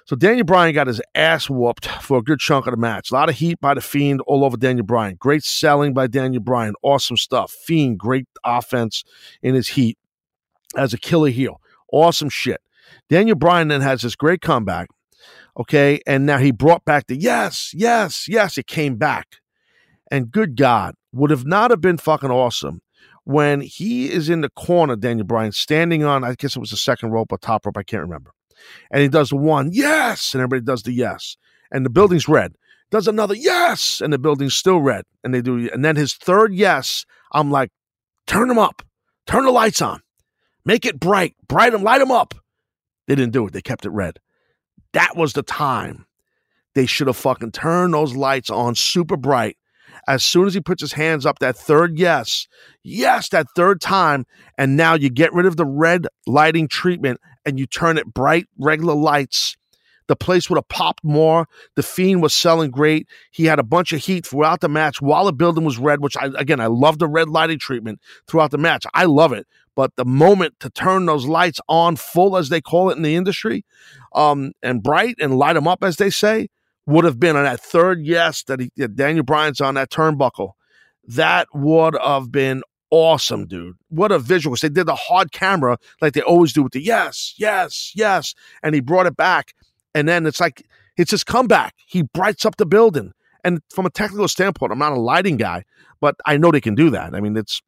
[0.07, 3.11] So Daniel Bryan got his ass whooped for a good chunk of the match.
[3.11, 5.15] A lot of heat by the Fiend all over Daniel Bryan.
[5.19, 6.75] Great selling by Daniel Bryan.
[6.81, 7.51] Awesome stuff.
[7.51, 9.03] Fiend, great offense
[9.41, 9.97] in his heat
[10.77, 11.59] as a killer heel.
[11.91, 12.61] Awesome shit.
[13.09, 14.87] Daniel Bryan then has this great comeback.
[15.59, 15.99] Okay.
[16.07, 18.57] And now he brought back the yes, yes, yes.
[18.57, 19.41] It came back.
[20.09, 22.81] And good God, would have not have been fucking awesome
[23.25, 26.77] when he is in the corner, Daniel Bryan, standing on, I guess it was the
[26.77, 28.31] second rope or top rope, I can't remember.
[28.91, 31.37] And he does the one, yes, and everybody does the yes.
[31.71, 32.53] And the building's red.
[32.89, 35.03] Does another yes, and the building's still red.
[35.23, 37.69] And they do, and then his third yes, I'm like,
[38.27, 38.81] turn them up,
[39.25, 40.01] turn the lights on,
[40.63, 42.33] make it bright, bright and light them up.
[43.07, 44.19] They didn't do it, they kept it red.
[44.93, 46.05] That was the time
[46.75, 49.57] they should have fucking turned those lights on super bright
[50.07, 52.47] as soon as he puts his hands up that third yes,
[52.83, 54.25] yes, that third time,
[54.57, 58.45] and now you get rid of the red lighting treatment and you turn it bright,
[58.59, 59.55] regular lights.
[60.07, 61.47] The place would have popped more.
[61.75, 63.07] The Fiend was selling great.
[63.31, 66.15] He had a bunch of heat throughout the match while the building was red, which
[66.17, 68.85] I, again, I love the red lighting treatment throughout the match.
[68.93, 69.47] I love it.
[69.75, 73.15] But the moment to turn those lights on full, as they call it in the
[73.15, 73.65] industry,
[74.13, 76.49] um, and bright and light them up, as they say,
[76.85, 80.51] would have been on that third yes that, he, that Daniel Bryan's on that turnbuckle.
[81.05, 83.75] That would have been awesome, dude.
[83.89, 84.55] What a visual.
[84.55, 88.33] They did the hard camera like they always do with the yes, yes, yes.
[88.63, 89.53] And he brought it back.
[89.93, 90.63] And then it's like,
[90.97, 91.75] it's his comeback.
[91.87, 93.13] He brights up the building.
[93.43, 95.63] And from a technical standpoint, I'm not a lighting guy,
[96.01, 97.15] but I know they can do that.
[97.15, 97.61] I mean, it's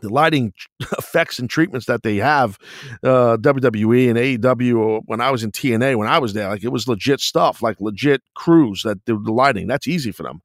[0.00, 0.52] the lighting
[0.98, 2.58] effects and treatments that they have,
[3.02, 5.02] uh, WWE and AEW.
[5.06, 7.80] When I was in TNA, when I was there, like it was legit stuff, like
[7.80, 9.66] legit crews that do the lighting.
[9.66, 10.42] That's easy for them.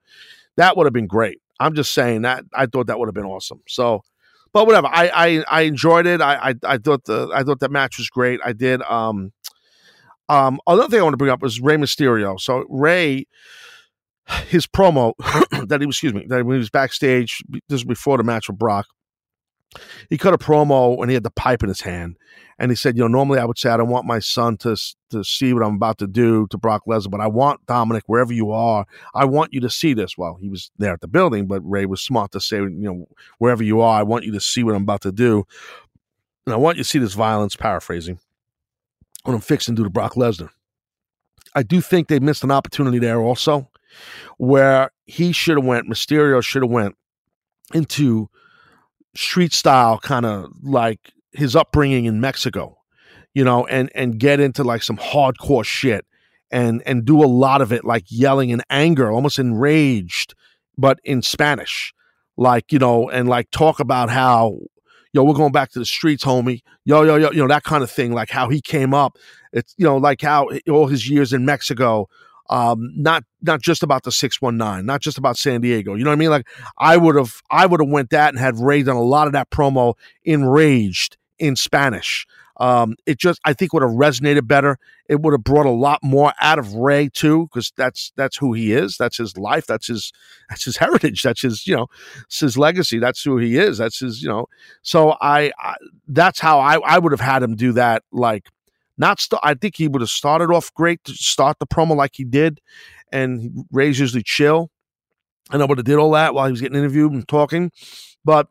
[0.55, 1.39] That would have been great.
[1.63, 3.61] I'm just saying that I thought that would have been awesome.
[3.67, 4.01] So,
[4.51, 4.87] but whatever.
[4.87, 6.21] I I, I enjoyed it.
[6.21, 8.39] I, I I thought the I thought that match was great.
[8.43, 8.81] I did.
[8.83, 9.31] Um,
[10.29, 12.39] um, another thing I want to bring up was Rey Mysterio.
[12.39, 13.25] So Rey,
[14.47, 15.13] his promo
[15.67, 18.57] that he was, excuse me, that he was backstage, this was before the match with
[18.57, 18.87] Brock
[20.09, 22.17] he cut a promo and he had the pipe in his hand.
[22.59, 24.77] And he said, you know, normally I would say I don't want my son to
[25.09, 28.31] to see what I'm about to do to Brock Lesnar, but I want Dominic wherever
[28.31, 28.85] you are.
[29.15, 30.17] I want you to see this.
[30.17, 33.07] Well, he was there at the building, but Rey was smart to say, you know,
[33.39, 35.45] wherever you are, I want you to see what I'm about to do,
[36.45, 37.55] and I want you to see this violence.
[37.55, 38.19] Paraphrasing,
[39.23, 40.49] what I'm fixing to do to Brock Lesnar.
[41.55, 43.69] I do think they missed an opportunity there also,
[44.37, 45.89] where he should have went.
[45.89, 46.95] Mysterio should have went
[47.73, 48.29] into
[49.15, 52.77] street style kind of like his upbringing in Mexico,
[53.33, 56.05] you know, and and get into like some hardcore shit
[56.51, 60.35] and and do a lot of it like yelling in anger, almost enraged,
[60.77, 61.93] but in Spanish.
[62.35, 64.57] Like, you know, and like talk about how
[65.13, 66.61] yo, we're going back to the streets, homie.
[66.83, 69.17] Yo, yo, yo, you know, that kind of thing, like how he came up.
[69.53, 72.09] It's, you know, like how all his years in Mexico,
[72.49, 76.15] um, not not just about the 619 not just about san diego you know what
[76.15, 76.29] i mean?
[76.29, 79.27] Like i would have i would have went that and had Rey done a lot
[79.27, 82.25] of that promo enraged in spanish.
[82.57, 84.77] Um, it just i think would have resonated better.
[85.09, 88.53] It would have brought a lot more out of Rey too because that's that's who
[88.53, 88.95] he is.
[88.97, 89.65] That's his life.
[89.65, 90.11] That's his
[90.49, 91.23] that's his heritage.
[91.23, 91.87] That's his you know
[92.29, 92.99] his legacy.
[92.99, 93.79] That's who he is.
[93.79, 94.45] That's his you know.
[94.83, 95.75] So i, I
[96.07, 98.47] that's how i i would have had him do that like
[98.97, 102.11] not st- I think he would have started off great to start the promo like
[102.13, 102.61] he did,
[103.11, 104.69] and Rey's usually chill,
[105.51, 107.71] and I would have did all that while he was getting interviewed and talking,
[108.23, 108.47] but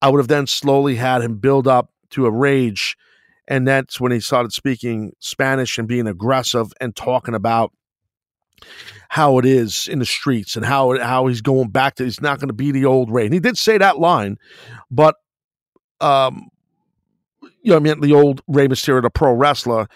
[0.00, 2.96] I would have then slowly had him build up to a rage,
[3.46, 7.72] and that's when he started speaking Spanish and being aggressive and talking about
[9.08, 12.38] how it is in the streets and how how he's going back to he's not
[12.38, 13.24] going to be the old Rey.
[13.24, 14.36] And he did say that line,
[14.90, 15.14] but
[16.00, 16.48] um,
[17.62, 19.88] you know, I mean, the old Rey Mysterio, the pro wrestler,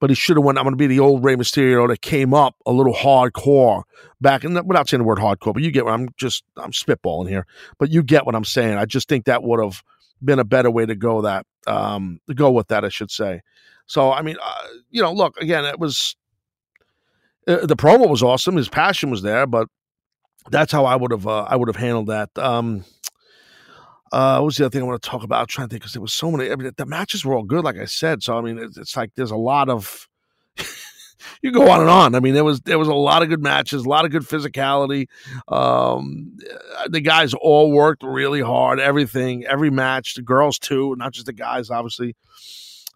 [0.00, 0.58] but he should have went.
[0.58, 3.84] I'm going to be the old Rey Mysterio that came up a little hardcore
[4.20, 7.28] back, and without saying the word hardcore, but you get what I'm just I'm spitballing
[7.28, 7.46] here,
[7.78, 8.76] but you get what I'm saying.
[8.76, 9.82] I just think that would have
[10.22, 13.40] been a better way to go that um to go with that, I should say.
[13.86, 16.16] So I mean, uh, you know, look again, it was
[17.46, 19.68] uh, the promo was awesome, his passion was there, but
[20.50, 22.30] that's how I would have uh, I would have handled that.
[22.36, 22.84] Um,
[24.14, 25.40] uh, what was the other thing I want to talk about?
[25.40, 26.48] I'm trying to think because there was so many.
[26.48, 28.22] I mean, the matches were all good, like I said.
[28.22, 30.08] So I mean, it's, it's like there's a lot of.
[31.42, 32.14] you go on and on.
[32.14, 34.22] I mean, there was there was a lot of good matches, a lot of good
[34.22, 35.08] physicality.
[35.48, 36.38] Um,
[36.88, 38.78] the guys all worked really hard.
[38.78, 42.14] Everything, every match, the girls too, not just the guys, obviously.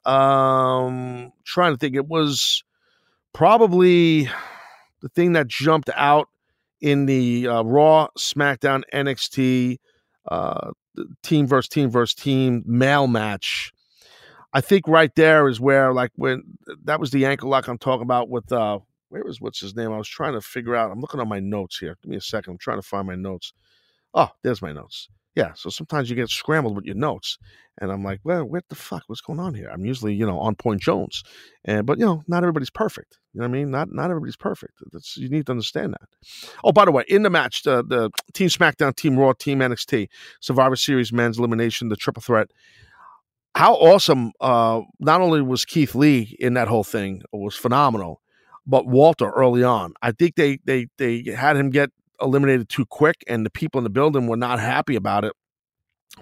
[0.05, 2.62] Um, trying to think, it was
[3.33, 4.31] probably
[5.01, 6.29] the thing that jumped out
[6.81, 9.79] in the uh, Raw, SmackDown, NXT
[10.29, 10.71] uh,
[11.22, 13.72] team versus team versus team male match.
[14.53, 16.42] I think right there is where like when
[16.84, 18.78] that was the ankle lock I'm talking about with uh
[19.11, 19.92] where was what's his name?
[19.92, 20.90] I was trying to figure out.
[20.90, 21.96] I'm looking on my notes here.
[22.03, 22.53] Give me a second.
[22.53, 23.53] I'm trying to find my notes.
[24.14, 25.09] Oh, there's my notes.
[25.35, 25.53] Yeah.
[25.55, 27.39] So sometimes you get scrambled with your notes.
[27.81, 29.05] And I'm like, well, what the fuck?
[29.07, 29.70] What's going on here?
[29.72, 31.22] I'm usually, you know, on point Jones.
[31.64, 33.18] And but you know, not everybody's perfect.
[33.33, 33.70] You know what I mean?
[33.70, 34.74] Not not everybody's perfect.
[34.93, 36.09] That's you need to understand that.
[36.64, 40.09] Oh, by the way, in the match, the the Team SmackDown, Team Raw, Team NXT,
[40.41, 42.49] Survivor Series men's elimination, the triple threat.
[43.55, 48.20] How awesome uh not only was Keith Lee in that whole thing, was phenomenal,
[48.66, 49.95] but Walter early on.
[50.03, 51.91] I think they they they had him get
[52.21, 55.33] eliminated too quick, and the people in the building were not happy about it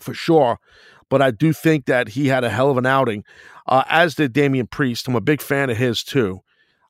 [0.00, 0.58] for sure.
[1.08, 3.24] But I do think that he had a hell of an outing,
[3.66, 5.06] uh, as did Damian Priest.
[5.06, 6.40] I'm a big fan of his too.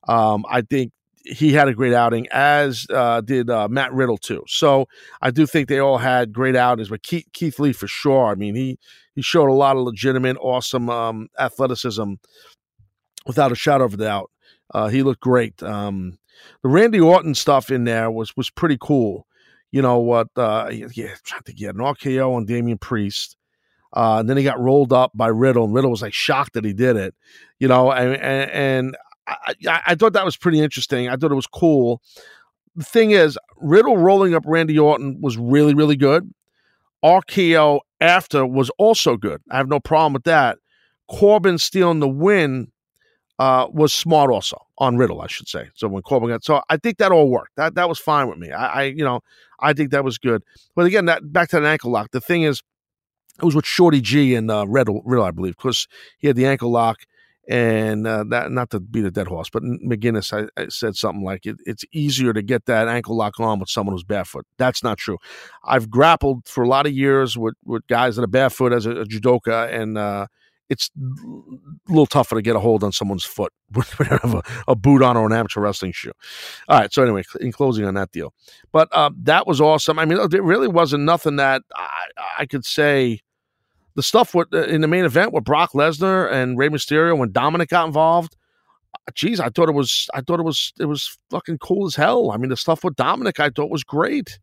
[0.07, 0.91] Um, I think
[1.23, 4.43] he had a great outing, as uh, did uh, Matt Riddle too.
[4.47, 4.87] So
[5.21, 6.89] I do think they all had great outings.
[6.89, 8.27] But Keith, Keith Lee for sure.
[8.27, 8.79] I mean, he
[9.13, 12.13] he showed a lot of legitimate, awesome um, athleticism,
[13.25, 14.31] without a shadow of a doubt.
[14.73, 15.61] Uh, he looked great.
[15.61, 16.17] Um,
[16.63, 19.27] the Randy Orton stuff in there was was pretty cool.
[19.71, 20.29] You know what?
[20.35, 23.35] Uh, yeah, I'm trying to get an RKO on Damian Priest.
[23.93, 26.65] Uh, and then he got rolled up by Riddle, and Riddle was like shocked that
[26.65, 27.15] he did it,
[27.59, 27.91] you know.
[27.91, 31.07] And, and, and I, I, thought that was pretty interesting.
[31.07, 32.01] I thought it was cool.
[32.75, 36.31] The thing is, Riddle rolling up Randy Orton was really, really good.
[37.03, 39.41] RKO after was also good.
[39.49, 40.57] I have no problem with that.
[41.07, 42.71] Corbin stealing the win
[43.39, 45.69] uh, was smart also on Riddle, I should say.
[45.73, 47.55] So when Corbin got so I think that all worked.
[47.57, 48.51] That that was fine with me.
[48.51, 49.21] I, I you know
[49.59, 50.43] I think that was good.
[50.75, 52.11] But again, that back to that ankle lock.
[52.11, 52.61] The thing is,
[53.39, 55.87] it was with Shorty G and uh, Riddle, Riddle, I believe, because
[56.19, 56.97] he had the ankle lock.
[57.49, 61.23] And uh, that, not to beat a dead horse, but McGuinness I, I said something
[61.23, 64.45] like it, it's easier to get that ankle lock on with someone who's barefoot.
[64.57, 65.17] That's not true.
[65.63, 68.91] I've grappled for a lot of years with, with guys that are barefoot as a,
[68.91, 70.27] a judoka, and uh,
[70.69, 73.53] it's a little tougher to get a hold on someone's foot
[73.99, 76.11] have a, a, boot on or an amateur wrestling shoe.
[76.67, 76.93] All right.
[76.93, 78.33] So anyway, in closing on that deal,
[78.71, 79.99] but uh, that was awesome.
[79.99, 82.05] I mean, there really wasn't nothing that I,
[82.39, 83.21] I could say.
[83.95, 87.31] The stuff with, uh, in the main event with Brock Lesnar and Rey Mysterio when
[87.31, 88.37] Dominic got involved,
[89.15, 92.29] geez, I thought it was, I thought it was, it was fucking cool as hell.
[92.29, 94.37] I mean, the stuff with Dominic, I thought was great.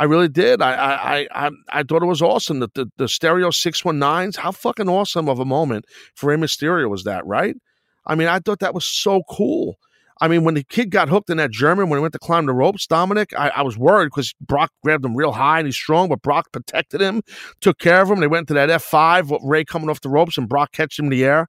[0.00, 0.62] I really did.
[0.62, 2.60] I I I I thought it was awesome.
[2.60, 4.36] that the, the stereo six one nines.
[4.36, 5.84] How fucking awesome of a moment
[6.14, 7.54] for Rey Mysterio was that, right?
[8.06, 9.76] I mean, I thought that was so cool.
[10.22, 12.46] I mean, when the kid got hooked in that German when he went to climb
[12.46, 15.76] the ropes, Dominic, I, I was worried because Brock grabbed him real high and he's
[15.76, 17.20] strong, but Brock protected him,
[17.60, 18.20] took care of him.
[18.20, 20.98] They went to that F five with Rey coming off the ropes and Brock catched
[20.98, 21.48] him in the air.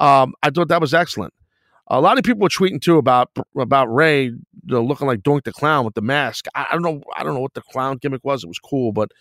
[0.00, 1.32] Um, I thought that was excellent.
[1.88, 4.32] A lot of people were tweeting too about about Rey
[4.66, 6.46] you know, looking like Doink the Clown with the mask.
[6.54, 7.02] I, I, don't know.
[7.16, 8.42] I don't know what the clown gimmick was.
[8.42, 9.12] It was cool, but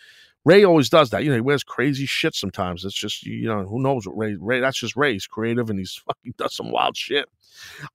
[0.43, 1.23] Rey always does that.
[1.23, 2.85] You know, he wears crazy shit sometimes.
[2.85, 4.35] It's just you know who knows what Ray?
[4.39, 5.13] Rey that's just Rey.
[5.13, 7.27] He's creative and he's fucking does some wild shit.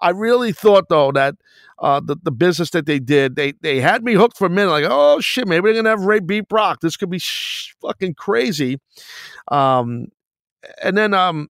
[0.00, 1.36] I really thought though that
[1.78, 4.70] uh, the the business that they did, they they had me hooked for a minute.
[4.70, 6.80] Like, oh shit, maybe they're gonna have Rey beat Brock.
[6.80, 8.80] This could be sh- fucking crazy.
[9.48, 10.08] Um,
[10.82, 11.48] and then um,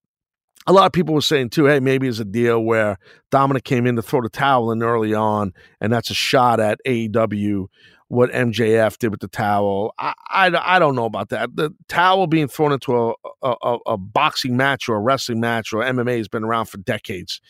[0.67, 2.99] a lot of people were saying too, hey, maybe it's a deal where
[3.31, 6.79] Dominic came in to throw the towel in early on, and that's a shot at
[6.87, 7.67] AEW.
[8.09, 11.55] What MJF did with the towel, I, I, I don't know about that.
[11.55, 15.85] The towel being thrown into a, a, a boxing match or a wrestling match or
[15.85, 17.41] MMA has been around for decades.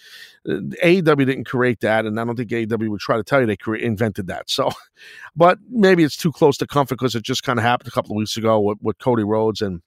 [0.47, 3.47] Uh, AEW didn't create that, and I don't think AEW would try to tell you
[3.47, 4.51] they cre- invented that.
[4.51, 4.71] So,
[5.35, 8.13] but maybe it's too close to comfort because it just kind of happened a couple
[8.13, 9.81] of weeks ago with, with Cody Rhodes and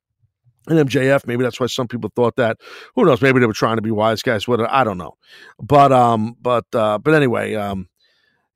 [0.67, 1.27] and MJF.
[1.27, 2.57] Maybe that's why some people thought that.
[2.95, 3.21] Who knows?
[3.21, 4.47] Maybe they were trying to be wise guys.
[4.47, 5.17] What I don't know.
[5.59, 7.87] But um, but uh, but anyway, um,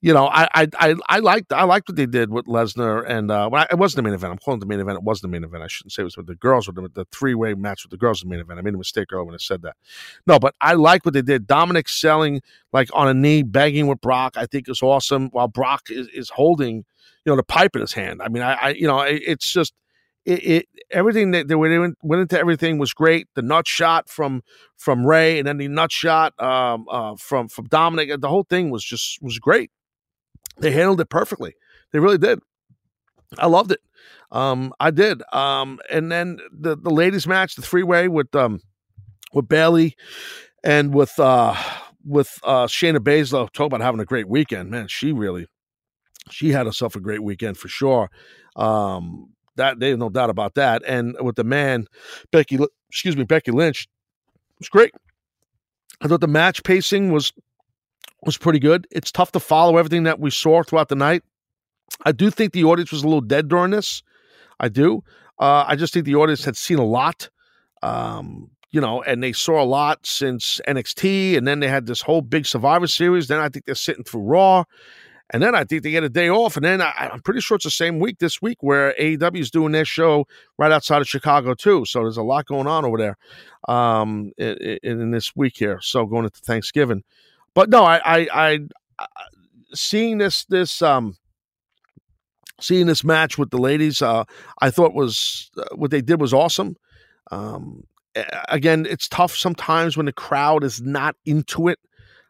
[0.02, 3.32] you know, I I I, I liked I liked what they did with Lesnar, and
[3.32, 4.32] uh, well, it wasn't the main event.
[4.32, 4.98] I'm calling it the main event.
[4.98, 5.64] It wasn't the main event.
[5.64, 6.68] I shouldn't say it was with the girls.
[6.68, 8.60] With the, three way match with the girls, in the main event.
[8.60, 9.76] I made a mistake earlier when I said that.
[10.28, 11.48] No, but I like what they did.
[11.48, 12.42] Dominic selling
[12.74, 14.38] like on a knee, begging with Brock.
[14.38, 15.30] I think is awesome.
[15.32, 16.86] While Brock is, is holding,
[17.26, 18.22] you know, the pipe in his hand.
[18.22, 19.74] I mean, I, I you know, it, it's just
[20.28, 23.28] it, it everything that they went, went into everything was great.
[23.36, 24.44] The nut shot from
[24.76, 28.20] from Rey, and then the nut shot um, uh, from from Dominic.
[28.20, 29.72] The whole thing was just was great.
[30.60, 31.56] They handled it perfectly.
[31.92, 32.40] They really did.
[33.38, 33.80] I loved it.
[34.32, 35.24] Um, I did.
[35.32, 38.60] Um, and then the the ladies match, the three way with um
[39.34, 39.96] with Bayley
[40.62, 41.56] and with uh
[42.04, 43.50] with uh Shayna Baszler.
[43.54, 44.90] Talk about having a great weekend, man.
[44.90, 45.48] She really
[46.30, 48.10] she had herself a great weekend for sure.
[48.58, 50.84] Um, that there's no doubt about that.
[50.88, 51.88] And with the man,
[52.32, 52.58] Becky,
[52.90, 53.88] excuse me, Becky Lynch,
[54.60, 54.94] was great.
[56.02, 57.34] I thought the match pacing was
[58.24, 58.88] was pretty good.
[58.92, 61.24] It's tough to follow everything that we saw throughout the night.
[62.06, 64.02] I do think the audience was a little dead during this.
[64.60, 65.04] I do.
[65.40, 67.30] Uh, I just think the audience had seen a lot,
[67.84, 72.02] um, you know, and they saw a lot since NXT, and then they had this
[72.02, 73.28] whole big Survivor Series.
[73.28, 74.64] Then I think they're sitting through Raw,
[75.32, 76.56] and then I think they get a day off.
[76.56, 79.52] And then I, am pretty sure it's the same week this week where AEW is
[79.52, 80.26] doing their show
[80.58, 81.84] right outside of Chicago, too.
[81.86, 83.18] So there's a lot going on over there
[83.68, 85.80] um, in, in, this week here.
[85.82, 87.04] So going into Thanksgiving.
[87.54, 88.60] But no, I, I, I,
[88.98, 89.06] I
[89.74, 91.18] seeing this, this, um,
[92.62, 94.24] seeing this match with the ladies, uh,
[94.62, 96.78] I thought was uh, what they did was awesome.
[97.32, 97.84] Um,
[98.48, 101.80] again, it's tough sometimes when the crowd is not into it.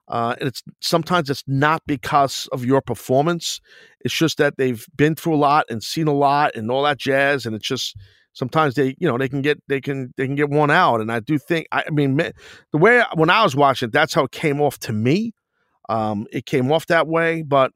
[0.08, 3.60] Uh, and it's sometimes it's not because of your performance.
[4.01, 6.97] It's just that they've been through a lot and seen a lot and all that
[6.97, 7.45] jazz.
[7.45, 7.95] And it's just
[8.34, 11.01] sometimes they, you know, they can get they can they can get one out.
[11.01, 14.24] And I do think I, I mean the way when I was watching, that's how
[14.24, 15.34] it came off to me.
[15.89, 17.72] Um, it came off that way, but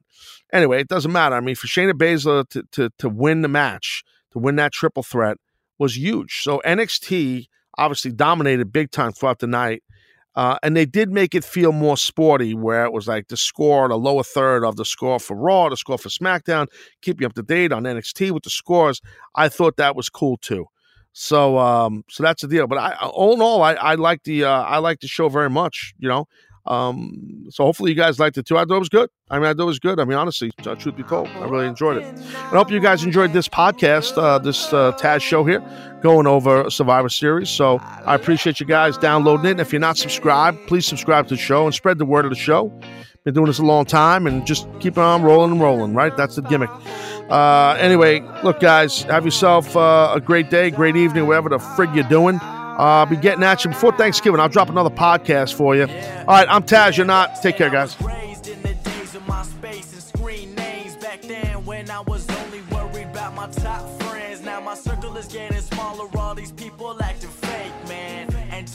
[0.52, 1.36] anyway, it doesn't matter.
[1.36, 5.04] I mean, for Shayna Baszler to to to win the match, to win that triple
[5.04, 5.38] threat
[5.80, 6.42] was huge.
[6.44, 9.84] So NXT obviously dominated big time throughout the night.
[10.36, 13.88] Uh, and they did make it feel more sporty, where it was like the score,
[13.90, 16.68] the lower third of the score for Raw, the score for SmackDown,
[17.02, 19.02] keep you up to date on NXT with the scores.
[19.36, 20.68] I thought that was cool too.
[21.14, 22.68] So, um, so that's the deal.
[22.68, 25.50] But I, all in all, I, I like the, uh, I like the show very
[25.50, 25.94] much.
[26.00, 26.28] You know,
[26.66, 28.58] Um, so hopefully you guys liked it too.
[28.58, 29.10] I thought it was good.
[29.30, 30.00] I mean, I thought it was good.
[30.00, 32.06] I mean, honestly, uh, truth be told, I really enjoyed it.
[32.36, 35.64] I hope you guys enjoyed this podcast, uh, this uh, Taz show here,
[36.02, 37.50] going over Survivor Series.
[37.50, 39.52] So I appreciate you guys downloading it.
[39.52, 42.32] And if you're not subscribed, please subscribe to the show and spread the word of
[42.32, 42.72] the show.
[43.24, 46.16] Been doing this a long time and just keep on rolling and rolling, right?
[46.18, 46.72] That's the gimmick.
[47.30, 51.96] Uh, anyway, look, guys, have yourself uh, a great day, great evening, whatever the frig
[51.96, 52.40] you're doing.
[52.82, 54.40] Uh, I'll be getting at you before Thanksgiving.
[54.40, 55.84] I'll drop another podcast for you.
[55.84, 56.98] All right, I'm Taz.
[56.98, 57.40] You're not.
[57.42, 57.96] Take care, guys.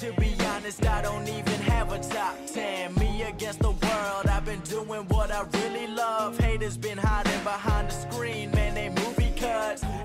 [0.01, 2.95] to be honest, I don't even have a top 10.
[2.97, 6.39] Me against the world, I've been doing what I really love.
[6.39, 8.51] Haters been hiding behind the screen,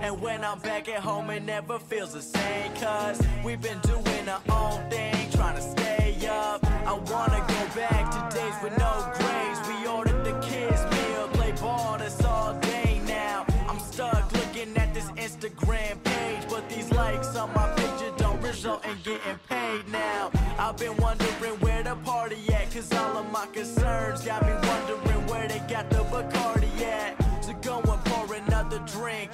[0.01, 2.73] And when I'm back at home, it never feels the same.
[2.75, 6.65] Cause we've been doing our own thing, trying to stay up.
[6.65, 9.59] I wanna go back to days with no grades.
[9.67, 13.45] We ordered the kids' meal, play ball, that's all day now.
[13.69, 18.83] I'm stuck looking at this Instagram page, but these likes on my picture don't result
[18.85, 20.31] in getting paid now.
[20.57, 25.27] I've been wondering where the party at, cause all of my concerns got me wondering
[25.27, 27.43] where they got the Bacardi at.
[27.43, 29.31] So go and pour another drink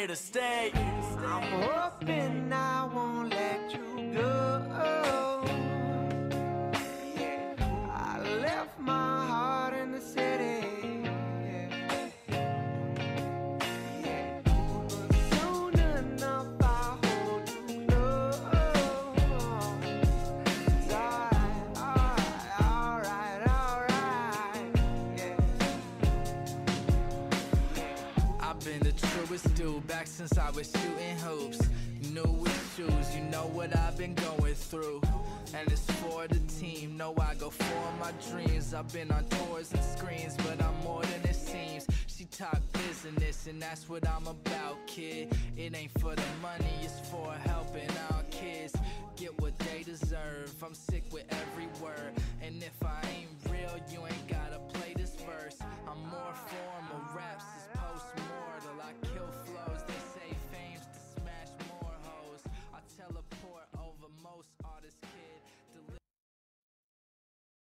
[0.00, 0.72] here to stay.
[0.74, 5.29] I'm hoping I won't let you go.
[34.70, 35.02] through.
[35.52, 36.96] And it's for the team.
[36.96, 38.72] No, I go for my dreams.
[38.72, 41.86] I've been on tours and screens, but I'm more than it seems.
[42.06, 45.34] She talk business, and that's what I'm about, kid.
[45.56, 48.74] It ain't for the money, it's for helping our kids
[49.16, 50.54] get what they deserve.
[50.62, 52.12] I'm sick with every word,
[52.42, 55.58] and if I ain't real, you ain't gotta play this verse.
[55.88, 56.89] I'm more formal.